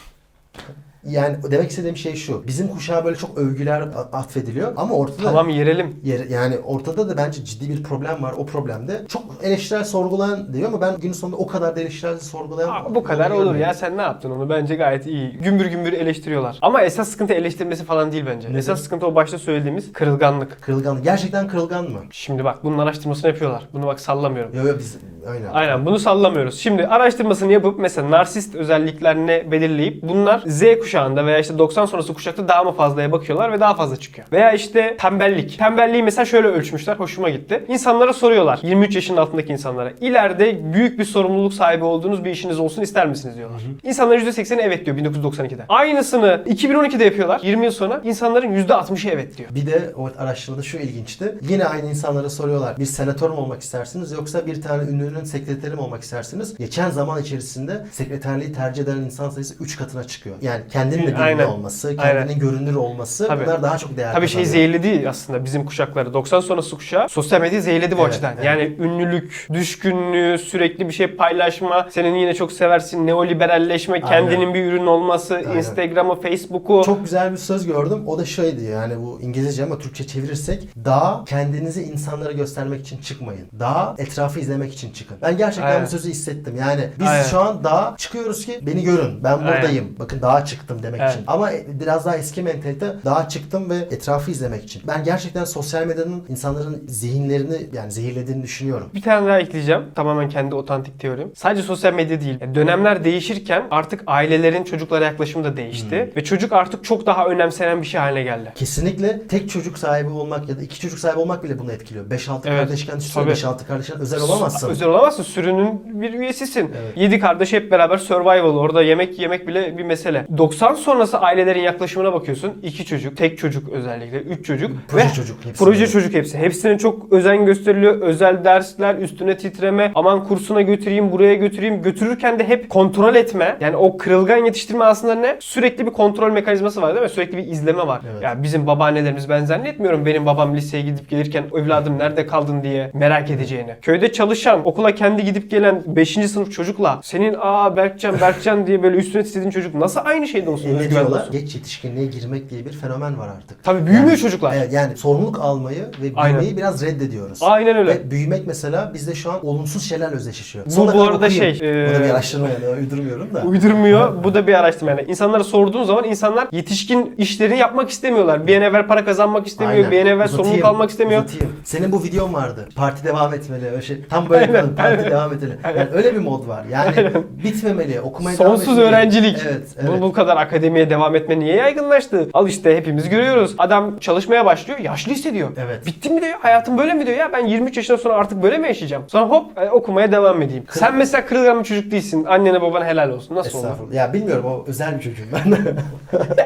Yani 1.09 1.37
demek 1.51 1.71
istediğim 1.71 1.97
şey 1.97 2.15
şu. 2.15 2.47
Bizim 2.47 2.69
kuşağa 2.69 3.05
böyle 3.05 3.17
çok 3.17 3.39
övgüler 3.39 3.81
atfediliyor 4.13 4.73
ama 4.77 4.95
ortada 4.95 5.23
Tamam 5.23 5.49
yerelim. 5.49 5.97
yer- 6.05 6.27
yani 6.27 6.59
ortada 6.59 7.09
da 7.09 7.17
bence 7.17 7.45
ciddi 7.45 7.69
bir 7.71 7.83
problem 7.83 8.23
var. 8.23 8.35
O 8.39 8.47
problemde 8.47 9.03
çok 9.09 9.23
eleştirel 9.43 9.85
sorgulayan 9.85 10.55
diyor 10.55 10.69
ama 10.69 10.81
ben 10.81 10.97
günün 11.01 11.13
sonunda 11.13 11.37
o 11.37 11.47
kadar 11.47 11.77
da 11.77 11.81
eleştirel 11.81 12.19
sorgulayan 12.19 12.69
Aa, 12.69 12.95
bu 12.95 13.05
kadar 13.05 13.31
olur 13.31 13.55
ya. 13.55 13.75
Sen 13.75 13.97
ne 13.97 14.03
yaptın 14.03 14.31
onu? 14.31 14.49
Bence 14.51 14.75
gayet 14.75 15.07
iyi. 15.07 15.31
Gümbür 15.43 15.67
gümbür 15.67 15.93
eleştiriyorlar. 15.93 16.59
Ama 16.63 16.83
esas 16.83 17.09
sıkıntı 17.09 17.35
eleştirmesi 17.35 17.85
falan 17.85 18.13
değil 18.13 18.25
bence. 18.27 18.49
Esas 18.59 18.81
sıkıntı 18.81 19.07
o 19.07 19.15
başta 19.15 19.39
söylediğimiz 19.39 19.93
kırılganlık. 19.93 20.63
Kırılgan. 20.63 21.03
Gerçekten 21.03 21.49
kırılgan 21.49 21.85
mı? 21.85 21.99
Şimdi 22.11 22.45
bak 22.45 22.65
bunun 22.65 22.79
araştırmasını 22.79 23.31
yapıyorlar. 23.31 23.69
Bunu 23.73 23.87
bak 23.87 24.01
sallamıyorum. 24.01 24.55
Yo 24.57 24.67
yo 24.67 24.75
biz 24.79 24.99
öyle. 25.27 25.51
Aynen 25.51 25.87
bunu 25.87 25.99
sallamıyoruz. 25.99 26.61
Şimdi 26.61 26.87
araştırmasını 26.87 27.53
yapıp 27.53 27.79
mesela 27.79 28.11
narsist 28.11 28.55
özelliklerini 28.55 29.45
belirleyip 29.51 30.03
bunlar 30.03 30.43
Z 30.47 30.63
kuşağında 30.81 31.27
veya 31.27 31.39
işte 31.39 31.59
90 31.59 31.87
sonrası 31.87 32.15
kuşakta 32.15 32.49
daha 32.49 32.65
mı 32.65 32.73
fazlaya 32.73 33.13
bakıyorlar 33.13 33.53
ve 33.53 33.61
daha 33.61 33.75
fazla 33.75 33.97
çıkıyor. 33.97 34.29
Veya 34.33 34.53
işte 34.53 34.97
tembellik. 35.01 35.59
Tembelliği 35.59 36.03
mesela 36.03 36.25
şöyle 36.25 36.49
ölçmüşler. 36.49 36.97
Hoşuma 36.97 37.31
gitti. 37.31 37.65
İnsanlara 37.69 38.13
soruyorlar. 38.13 38.59
23 38.63 38.95
yaşının 38.95 39.17
altındaki 39.17 39.53
insanlara. 39.53 39.93
İleride 40.01 40.73
büyük 40.73 40.99
bir 40.99 41.05
sorumluluk 41.05 41.55
sahibi 41.55 41.85
olduğunuz 41.85 42.25
bir 42.25 42.31
işiniz 42.31 42.61
olsun 42.61 42.83
ister 42.83 43.07
misiniz 43.07 43.37
diyorlar. 43.37 43.61
İnsanların 43.83 44.21
%80'i 44.21 44.61
evet 44.61 44.87
diyor 44.87 44.97
1992'de. 44.97 45.65
Aynısını 45.69 46.43
2012'de 46.47 47.05
yapıyorlar. 47.05 47.41
20 47.45 47.65
yıl 47.65 47.73
sonra 47.73 48.01
insanların 48.05 48.67
%60'ı 48.67 49.11
evet 49.11 49.39
diyor. 49.39 49.51
Bir 49.55 49.67
de 49.67 49.93
o 49.97 50.11
araştırmada 50.19 50.63
şu 50.63 50.77
ilginçti. 50.77 51.35
Yine 51.49 51.65
aynı 51.65 51.91
insanlara 51.91 52.31
soruyorlar. 52.31 52.77
Bir 52.79 52.85
senatör 52.85 53.31
mü 53.31 53.37
olmak 53.37 53.63
istersiniz 53.63 54.13
yoksa 54.13 54.47
bir 54.47 54.63
tane 54.63 54.83
ünlünün 54.91 55.16
sekreteri 55.25 55.75
mi 55.75 55.81
olmak 55.81 56.03
istersiniz? 56.03 56.57
Geçen 56.59 56.91
zaman 56.91 57.23
içerisinde 57.23 57.87
sekreterliği 57.93 58.53
tercih 58.53 58.83
eden 58.83 58.97
insan 58.97 59.31
sayısı 59.31 59.55
3 59.65 59.77
katına 59.77 60.05
çıkıyor. 60.05 60.37
Yani 60.43 60.61
kendinin 60.73 61.03
de 61.03 61.07
bilgi 61.07 61.17
Aynen. 61.23 61.47
olması, 61.47 61.89
Aynen. 61.89 62.03
kendinin 62.03 62.39
görünür 62.39 62.75
olması 62.75 63.27
Tabii. 63.29 63.45
bunlar 63.45 63.63
daha 63.63 63.79
çok 63.79 63.97
değer 63.97 64.13
Tabii 64.15 64.29
şey 64.29 64.45
zehirledi 64.47 65.09
aslında 65.09 65.45
bizim 65.45 65.65
kuşakları. 65.67 66.15
90 66.15 66.41
sonrası 66.41 66.77
kuşağı 66.77 67.09
sosyal 67.09 67.41
medyayı 67.41 67.63
zehirledi 67.63 67.97
bu 67.99 68.01
Evet, 68.01 68.13
açıdan. 68.13 68.33
evet. 68.35 68.45
Yani 68.45 68.77
ünlülük, 68.79 69.47
düşkünlüğü, 69.53 70.39
sürekli 70.39 70.89
bir 70.89 70.93
şey 70.93 71.07
paylaşma, 71.07 71.89
senin 71.91 72.15
yine 72.15 72.35
çok 72.35 72.53
seversin, 72.53 73.07
neoliberalleşme, 73.07 74.01
kendinin 74.01 74.55
bir 74.55 74.65
ürün 74.65 74.87
olması, 74.87 75.35
Aynen. 75.35 75.57
Instagram'ı, 75.57 76.21
Facebook'u. 76.21 76.83
Çok 76.87 77.05
güzel 77.05 77.33
bir 77.33 77.37
söz 77.37 77.67
gördüm. 77.67 78.03
O 78.07 78.19
da 78.19 78.25
şöyle 78.25 78.63
yani 78.63 78.95
bu 78.99 79.21
İngilizce 79.23 79.65
ama 79.65 79.79
Türkçe 79.79 80.07
çevirirsek 80.07 80.69
dağa 80.85 81.25
kendinizi 81.29 81.83
insanlara 81.83 82.33
göstermek 82.33 82.81
için 82.81 82.99
çıkmayın. 82.99 83.49
Dağa 83.61 83.95
etrafı 83.99 84.41
izlemek 84.41 84.73
için 84.75 84.91
çıkın. 85.07 85.19
Ben 85.23 85.37
gerçekten 85.37 85.71
Aynen. 85.71 85.83
bu 85.83 85.91
sözü 85.91 86.11
hissettim. 86.11 86.55
Yani 86.59 86.89
biz 86.99 87.07
Aynen. 87.07 87.23
şu 87.23 87.41
an 87.41 87.65
dağa 87.65 87.95
çıkıyoruz 87.99 88.47
ki 88.47 88.61
beni 88.63 88.83
görün. 88.83 89.25
Ben 89.25 89.33
Aynen. 89.33 89.47
buradayım. 89.47 89.97
Bakın 89.99 90.23
dağa 90.23 90.45
çıktım 90.45 90.79
demek 90.83 91.01
Evet. 91.01 91.13
için. 91.13 91.25
Ama 91.27 91.51
biraz 91.69 92.07
daha 92.07 92.17
eski 92.17 92.43
mentalite 92.43 92.95
dağa 93.05 93.29
çıktım 93.29 93.71
ve 93.71 93.77
etrafı 93.77 94.31
izlemek 94.31 94.65
için. 94.65 94.83
Ben 94.87 95.05
gerçekten 95.05 95.45
sosyal 95.45 95.87
medyanın 95.87 96.25
insanların 96.29 96.85
zihinlerini 96.89 97.67
yani 97.73 97.93
zehirlediğini 97.93 98.43
düşünüyorum. 98.43 98.91
Bir 98.95 99.03
tane 99.03 99.27
daha 99.27 99.39
ekleyeceğim. 99.39 99.83
Tamamen 99.95 100.29
kendi 100.29 100.55
otantik 100.55 101.01
teorim. 101.01 101.33
Sadece 101.37 101.63
sosyal 101.63 101.95
medya 101.95 102.21
değil. 102.21 102.39
Yani 102.41 102.55
Dönemler 102.55 103.05
değişirken 103.05 103.63
artık 103.71 104.03
ailelerin 104.07 104.65
çocuklara 104.65 105.05
yaklaşımı 105.05 105.45
da 105.45 105.57
değişti. 105.57 106.05
Hmm. 106.05 106.17
Ve 106.17 106.25
çocuk 106.25 106.53
artık 106.53 106.85
çok 106.85 107.07
daha 107.07 107.27
önemsenen 107.27 107.83
bir 107.83 107.87
şey 107.87 108.01
haline 108.01 108.23
geldi. 108.23 108.53
Kesinlikle 108.55 109.27
tek 109.29 109.51
çocuk 109.51 109.79
sahibi 109.79 110.09
olmak 110.11 110.49
ya 110.49 110.59
da 110.59 110.63
iki 110.63 110.81
çocuk 110.81 110.99
sahibi 110.99 111.19
olmak 111.19 111.45
bile 111.45 111.59
bunu 111.59 111.73
etkiliyor. 111.73 112.05
5-6 112.11 112.41
Evet, 112.45 112.61
kardeşken 112.61 112.99
düşünsene 112.99 113.25
tabii. 113.25 113.33
5-6 113.35 113.67
kardeşken 113.67 114.01
özel 114.01 114.21
olamazsın. 114.21 114.71
Özel 114.71 114.89
olamazsın. 114.97 115.23
Sürünün 115.23 116.01
bir 116.03 116.13
üyesisin. 116.13 116.61
Evet. 116.61 116.97
Yedi 116.97 117.19
kardeş 117.19 117.53
hep 117.53 117.71
beraber 117.71 117.97
survival. 117.97 118.57
Orada 118.57 118.83
yemek 118.83 119.19
yemek 119.19 119.49
bile 119.49 119.79
bir 119.79 119.85
mesele. 119.85 120.27
90 120.39 120.75
sonrası 120.75 121.19
ailelerin 121.19 121.61
yaklaşımına 121.61 122.13
bakıyorsun. 122.13 122.53
İki 122.63 122.85
çocuk, 122.85 123.17
tek 123.17 123.39
çocuk 123.39 123.69
özellikle, 123.69 124.19
üç 124.19 124.47
çocuk. 124.47 124.71
Proje 124.89 125.05
ve 125.05 125.13
çocuk 125.13 125.37
hepsi. 125.45 125.65
Proje 125.65 125.87
çocuk 125.87 126.15
hepsi. 126.15 126.39
Hepsine 126.39 126.79
çok 126.79 127.13
özen 127.13 127.47
gösteriliyor. 127.47 128.01
Özel 128.01 128.45
dersler, 128.45 128.95
üstüne 128.95 129.37
titreme, 129.37 129.93
aman 129.95 130.25
kursuna 130.25 130.63
götüreyim, 130.63 131.13
buraya 131.13 131.35
götüreyim. 131.35 131.83
Götürürken 131.83 132.39
de 132.39 132.49
hep 132.49 132.71
kontrol 132.71 133.15
etme. 133.15 133.57
Yani 133.61 133.77
o 133.77 133.97
kırılgan 133.97 134.45
yetiştirme 134.45 134.85
aslında 134.85 135.15
ne? 135.15 135.37
Sürekli 135.41 135.87
bir 135.87 135.91
kontrol 135.91 136.33
mekanizması 136.33 136.83
var 136.83 136.95
değil 136.95 137.03
mi? 137.03 137.09
Sürekli 137.09 137.37
bir 137.37 137.47
izleme 137.47 137.87
var. 137.87 138.01
Evet. 138.13 138.23
Ya 138.23 138.43
bizim 138.43 138.67
babaannelerimiz 138.67 139.29
ben 139.29 139.45
zannetmiyorum 139.45 140.07
benim 140.07 140.27
babam 140.27 140.57
liseye 140.57 140.83
gidip 140.83 141.11
gelirken 141.11 141.45
evladım 141.57 141.99
nerede 141.99 142.27
kaldın 142.27 142.63
diye 142.63 142.91
merak 142.95 143.31
edeceğini. 143.31 143.75
Köyde 143.83 144.13
çalışan, 144.13 144.63
okula 144.77 144.95
kendi 144.95 145.25
gidip 145.25 145.51
gelen 145.51 145.83
5. 145.87 146.13
sınıf 146.31 146.53
çocukla 146.53 147.01
senin 147.03 147.37
aa 147.41 147.77
Berkcan 147.77 148.21
Berkcan 148.21 148.67
diye 148.67 148.83
böyle 148.83 148.97
üstüne 148.97 149.25
titrediğin 149.25 149.51
çocuk 149.51 149.75
nasıl 149.75 150.01
aynı 150.05 150.29
şeyde 150.29 150.51
olsun? 150.51 150.69
E, 150.69 150.73
ne 150.75 150.79
özgüven 150.79 150.91
diyorlar? 150.91 151.21
olsun? 151.21 151.33
Geç 151.33 151.55
yetişkinliğe 151.55 152.07
girmek 152.07 152.51
diye 152.51 152.65
bir 152.67 152.73
fenomen 152.73 153.19
var 153.19 153.29
artık. 153.29 153.65
Tabii 153.65 153.87
büyümüyor 153.87 154.09
Yani- 154.11 154.19
çocuklar. 154.19 154.55
Evet 154.57 154.73
yani 154.73 154.97
sorumluluk 154.97 155.41
almayı 155.41 155.79
ve 155.79 156.03
büyümeyi 156.03 156.17
Aynen. 156.17 156.57
biraz 156.57 156.83
reddediyoruz. 156.83 157.39
Aynen 157.43 157.77
öyle. 157.77 157.91
Ve 157.95 158.11
büyümek 158.11 158.47
mesela 158.47 158.91
bizde 158.95 159.15
şu 159.15 159.33
an 159.33 159.47
olumsuz 159.47 159.83
şeylerle 159.89 160.15
özdeşleşiyor. 160.17 160.67
Bu 160.67 160.71
Sonuna 160.71 160.89
bu 160.95 160.99
kadar 160.99 161.11
arada 161.13 161.27
okuyayım. 161.27 161.57
şey, 161.57 161.69
Bu 161.69 161.95
da 161.95 162.01
bir 162.01 162.05
e, 162.09 162.13
araştırma 162.13 162.49
yani 162.49 162.81
uydurmuyorum 162.81 163.35
da. 163.35 163.43
Uydurmuyor. 163.43 164.25
Bu 164.25 164.35
da 164.35 164.47
bir 164.47 164.55
araştırma 164.55 164.91
yani. 164.91 165.03
İnsanlara 165.09 165.45
sorduğun 165.45 165.85
zaman 165.85 166.05
insanlar 166.05 166.49
yetişkin 166.53 167.15
işlerini 167.19 167.59
yapmak 167.59 167.91
istemiyorlar. 167.91 168.47
Bir 168.47 168.57
an 168.57 168.63
evvel 168.63 168.87
para 168.87 169.05
kazanmak 169.05 169.47
istemiyor. 169.47 169.77
Aynen. 169.79 169.91
Bir 169.91 170.01
an 170.01 170.07
evvel 170.07 170.25
Uzatayım, 170.25 170.45
sorumluluk 170.45 170.65
almak 170.65 170.91
istemiyor. 170.91 171.25
uzatayım. 171.25 171.53
Senin 171.65 171.93
bu 171.93 172.03
videon 172.05 172.35
vardı. 172.35 172.69
Parti 172.77 173.05
devam 173.05 173.35
etmeli. 173.35 173.67
Öyle 173.71 173.83
şey. 173.83 174.05
Tam 174.11 174.29
böyle 174.29 174.47
Aynen, 174.47 174.55
yapalım. 174.69 174.77
Parti 174.77 174.99
aynen. 174.99 175.11
devam 175.11 175.33
etmeli. 175.33 175.53
Yani 175.65 175.89
öyle 175.95 176.15
bir 176.15 176.19
mod 176.19 176.49
var. 176.49 176.65
Yani 176.71 177.11
bitmemeli. 177.45 178.01
Okumaya 178.01 178.39
devam 178.39 178.51
Sonsuz 178.57 178.73
etmeli. 178.73 178.89
öğrencilik. 178.89 179.39
Evet. 179.49 179.63
Bu, 179.87 179.91
evet. 179.91 180.03
bu 180.03 180.13
kadar 180.13 180.37
akademiye 180.37 180.91
devam 180.91 181.17
etme 181.17 181.39
niye 181.39 181.57
yaygınlaştı? 181.57 182.29
Al 182.35 182.49
işte 182.49 182.77
hepimiz 182.77 183.09
görüyoruz. 183.09 183.55
Adam 183.59 183.99
çalışmaya 183.99 184.47
başlıyor, 184.47 184.79
yaşlı 184.79 185.13
hissediyor. 185.13 185.49
Evet. 185.57 185.87
Bitti 185.87 186.11
mi 186.11 186.21
diyor, 186.23 186.35
hayatım 186.41 186.79
böyle 186.79 186.95
mi 186.95 187.07
diyor 187.07 187.19
ya? 187.19 187.33
Ben 187.33 187.47
23 187.47 187.77
yaşından 187.77 188.01
sonra 188.03 188.15
artık 188.15 188.43
böyle 188.43 188.59
mi 188.59 188.67
yaşayacağım? 188.67 189.05
Sonra 189.09 189.25
hop 189.27 189.59
e, 189.59 189.71
okumaya 189.71 190.13
devam 190.13 190.43
edeyim. 190.43 190.65
Sen 190.71 190.97
mesela 190.97 191.27
kırılgan 191.27 191.59
bir 191.59 191.65
çocuk 191.65 191.91
değilsin. 191.91 192.25
Annene 192.25 192.63
babana 192.63 192.85
helal 192.85 193.11
olsun. 193.11 193.37
Nasıl? 193.37 193.59
Estağfurullah. 193.59 193.95
Ya 193.95 194.13
bilmiyorum 194.13 194.45
o 194.45 194.65
özel 194.67 194.99
bir 194.99 195.03
çocuğum 195.03 195.25
ben. 195.33 195.57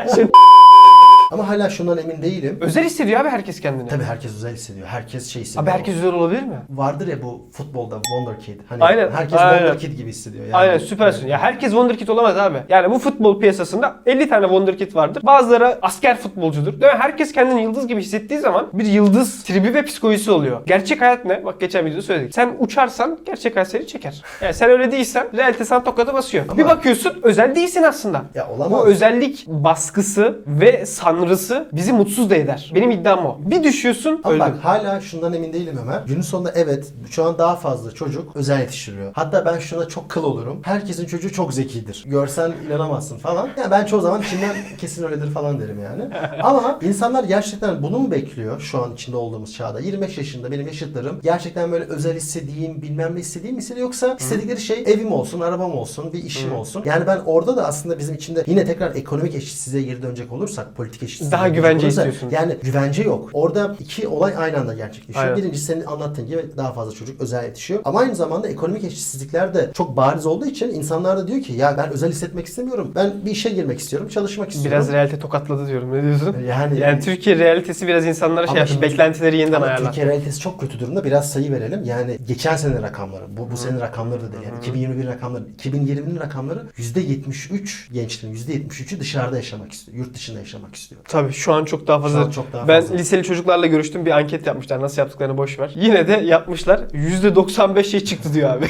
Şimdi 0.14 0.30
Ama 1.30 1.48
hala 1.48 1.70
şundan 1.70 1.98
emin 1.98 2.22
değilim. 2.22 2.58
özel 2.60 2.84
hissediyor 2.84 3.20
abi 3.20 3.28
herkes 3.28 3.60
kendini. 3.60 3.88
Tabii 3.88 4.04
herkes 4.04 4.34
özel 4.36 4.54
hissediyor. 4.54 4.86
Herkes 4.86 5.26
şey 5.28 5.42
hissediyor. 5.42 5.64
Abi 5.64 5.70
herkes 5.70 5.96
özel 5.96 6.12
olabilir 6.12 6.42
mi? 6.42 6.56
vardır 6.70 7.06
ya 7.08 7.22
bu 7.22 7.48
futbolda 7.52 7.94
Wonder 7.94 8.40
Kid. 8.40 8.60
Hani 8.68 8.84
Aynen, 8.84 9.10
herkes 9.10 9.38
aynen. 9.38 9.58
Wonder 9.58 9.78
Kid 9.78 9.96
gibi 9.96 10.08
hissediyor. 10.08 10.44
Yani. 10.44 10.56
Aynen 10.56 10.78
süpersin. 10.78 11.26
Ya 11.28 11.38
herkes 11.38 11.70
Wonderkid 11.70 12.08
olamaz 12.08 12.36
abi. 12.38 12.58
Yani 12.68 12.90
bu 12.90 12.98
futbol 12.98 13.40
piyasasında 13.40 13.96
50 14.06 14.28
tane 14.28 14.44
Wonderkid 14.46 14.94
vardır. 14.94 15.22
Bazıları 15.26 15.78
asker 15.82 16.16
futbolcudur. 16.16 16.80
Değil 16.80 16.92
mi? 16.92 16.98
Herkes 16.98 17.32
kendini 17.32 17.62
yıldız 17.62 17.86
gibi 17.86 18.00
hissettiği 18.00 18.40
zaman 18.40 18.68
bir 18.72 18.84
yıldız 18.86 19.44
tribi 19.44 19.74
ve 19.74 19.82
psikolojisi 19.84 20.30
oluyor. 20.30 20.60
Gerçek 20.66 21.00
hayat 21.00 21.24
ne? 21.24 21.44
Bak 21.44 21.60
geçen 21.60 21.86
videoda 21.86 22.02
söyledik. 22.02 22.34
Sen 22.34 22.56
uçarsan 22.58 23.18
gerçek 23.26 23.56
hayat 23.56 23.68
seni 23.68 23.86
çeker. 23.86 24.22
Yani 24.42 24.54
sen 24.54 24.70
öyle 24.70 24.92
değilsen 24.92 25.26
realite 25.36 25.64
sana 25.64 25.84
tokadı 25.84 26.12
basıyor. 26.14 26.44
Ama- 26.48 26.58
Bir 26.58 26.64
bakıyorsun 26.64 27.12
özel 27.22 27.54
değilsin 27.54 27.82
aslında. 27.82 28.22
Ya 28.34 28.48
olamaz. 28.48 28.72
Bu 28.80 28.86
özellik 28.86 29.46
baskısı 29.46 30.38
ve 30.46 30.86
sanrısı 31.20 31.68
bizi 31.72 31.92
mutsuz 31.92 32.30
da 32.30 32.36
eder. 32.36 32.70
Benim 32.74 32.90
iddiam 32.90 33.26
o. 33.26 33.38
Bir 33.44 33.64
düşüyorsun 33.64 34.20
Ama 34.24 34.34
öldün. 34.34 34.40
bak 34.40 34.64
hala 34.64 35.00
şundan 35.00 35.32
emin 35.32 35.52
değilim 35.52 35.78
Ömer. 35.82 36.02
Günün 36.06 36.20
sonunda 36.20 36.52
evet 36.54 36.92
şu 37.10 37.24
an 37.24 37.38
daha 37.38 37.56
fazla 37.56 37.92
çocuk 37.92 38.36
özel 38.36 38.60
yetiştiriyor. 38.60 39.12
Hatta 39.14 39.44
ben 39.46 39.58
şuna 39.58 39.88
çok 39.88 40.08
kıl 40.08 40.24
olurum. 40.24 40.60
Herkesin 40.62 41.06
çocuğu 41.06 41.32
çok 41.32 41.54
zekidir. 41.54 42.04
Görsen 42.06 42.52
inanamazsın 42.66 43.18
falan. 43.18 43.48
Ya 43.58 43.70
ben 43.70 43.84
çoğu 43.84 44.00
zaman 44.00 44.22
içimden 44.22 44.56
kesin 44.78 45.04
öyledir 45.04 45.30
falan 45.30 45.60
derim 45.60 45.80
yani. 45.82 46.02
Ama 46.42 46.78
insanlar 46.82 47.24
gerçekten 47.24 47.82
bunu 47.82 47.98
mu 47.98 48.10
bekliyor 48.10 48.60
şu 48.60 48.82
an 48.84 48.92
içinde 48.94 49.16
olduğumuz 49.16 49.54
çağda? 49.54 49.80
25 49.80 50.18
yaşında 50.18 50.50
benim 50.52 50.66
yaşıtlarım 50.66 51.20
gerçekten 51.22 51.72
böyle 51.72 51.84
özel 51.84 52.16
istediğim 52.16 52.82
bilmem 52.82 53.16
ne 53.16 53.20
istediğim 53.20 53.56
hissediyor 53.56 53.86
yoksa 53.86 54.16
istedikleri 54.20 54.60
şey 54.60 54.84
evim 54.86 55.12
olsun, 55.12 55.40
arabam 55.40 55.72
olsun, 55.74 56.12
bir 56.12 56.24
işim 56.24 56.52
olsun. 56.54 56.82
Yani 56.84 57.06
ben 57.06 57.20
orada 57.26 57.56
da 57.56 57.66
aslında 57.66 57.98
bizim 57.98 58.14
içinde 58.14 58.44
yine 58.46 58.64
tekrar 58.64 58.94
ekonomik 58.94 59.34
eşitsizliğe 59.34 59.84
geri 59.84 60.02
dönecek 60.02 60.32
olursak, 60.32 60.76
politik 60.76 61.02
eşitsizliğe 61.10 61.32
Daha 61.32 61.48
güvence 61.48 61.86
olursak, 61.86 62.06
istiyorsun. 62.06 62.36
Yani 62.36 62.56
güvence 62.62 63.02
yok. 63.02 63.30
Orada 63.32 63.76
iki 63.80 64.08
olay 64.08 64.34
aynı 64.36 64.58
anda 64.58 64.74
gerçekleşiyor. 64.74 65.24
Aynen. 65.24 65.36
Birincisi 65.36 65.64
senin 65.64 65.84
anlattığın 65.84 66.26
gibi 66.26 66.44
daha 66.56 66.72
fazla 66.72 66.92
çocuk 66.92 67.20
özel 67.20 67.44
yetişiyor. 67.44 67.80
Ama 67.84 68.00
aynı 68.00 68.16
zamanda 68.16 68.48
ekonomik 68.48 68.84
eşitsizlikler 68.84 69.54
de 69.54 69.70
çok 69.74 69.96
bariz 69.96 70.26
olduğu 70.26 70.46
için 70.46 70.68
insanlar 70.68 71.18
da 71.18 71.28
diyor 71.28 71.42
ki 71.42 71.52
ya 71.52 71.74
ben 71.78 71.90
özel 71.90 72.10
hissetmek 72.10 72.46
istemiyorum. 72.46 72.92
Ben 72.94 73.12
bir 73.26 73.30
işe 73.30 73.50
girmek 73.50 73.80
istiyorum, 73.80 74.08
çalışmak 74.08 74.48
istiyorum. 74.50 74.70
Biraz 74.72 74.92
realite 74.92 75.18
tokatladı 75.18 75.66
diyorum. 75.66 75.92
Ne 75.92 76.02
diyorsun? 76.02 76.36
Yani- 76.48 76.78
yani 76.78 77.00
Türkiye 77.00 77.38
realitesi 77.38 77.86
biraz 77.86 78.06
insanlara 78.06 78.46
şey 78.46 78.56
yaptı. 78.56 78.82
Beklentileri 78.82 79.36
yeniden 79.36 79.62
ayarlar. 79.62 79.86
Türkiye 79.86 80.06
realitesi 80.06 80.40
çok 80.40 80.60
kötü 80.60 80.80
durumda. 80.80 81.04
Biraz 81.04 81.30
sayı 81.32 81.52
verelim. 81.52 81.84
Yani 81.84 82.18
geçen 82.28 82.56
sene 82.56 82.82
rakamları, 82.82 83.36
bu, 83.36 83.50
bu 83.50 83.56
sene 83.56 83.80
rakamları 83.80 84.20
da 84.20 84.32
değil. 84.32 84.42
Yani 84.44 84.58
2021 84.58 85.06
rakamları, 85.06 85.42
2020'nin 85.58 86.20
rakamları 86.20 86.62
%73 86.76 87.92
gençlerin 87.92 88.34
%73'ü 88.34 89.00
dışarıda 89.00 89.36
yaşamak 89.36 89.72
istiyor. 89.72 89.98
Yurt 89.98 90.14
dışında 90.14 90.38
yaşamak 90.38 90.74
istiyor. 90.74 90.99
Tabii 91.08 91.32
şu 91.32 91.52
an 91.52 91.64
çok 91.64 91.86
daha 91.86 92.00
fazla. 92.00 92.30
çok 92.30 92.52
daha 92.52 92.68
ben 92.68 92.80
fazla. 92.80 92.94
liseli 92.96 93.22
çocuklarla 93.22 93.66
görüştüm 93.66 94.06
bir 94.06 94.10
anket 94.10 94.46
yapmışlar. 94.46 94.80
Nasıl 94.80 95.02
yaptıklarını 95.02 95.38
boş 95.38 95.58
ver. 95.58 95.72
Yine 95.76 96.08
de 96.08 96.12
yapmışlar. 96.12 96.80
%95 96.94 97.84
şey 97.84 98.00
çıktı 98.04 98.34
diyor 98.34 98.50
abi. 98.50 98.66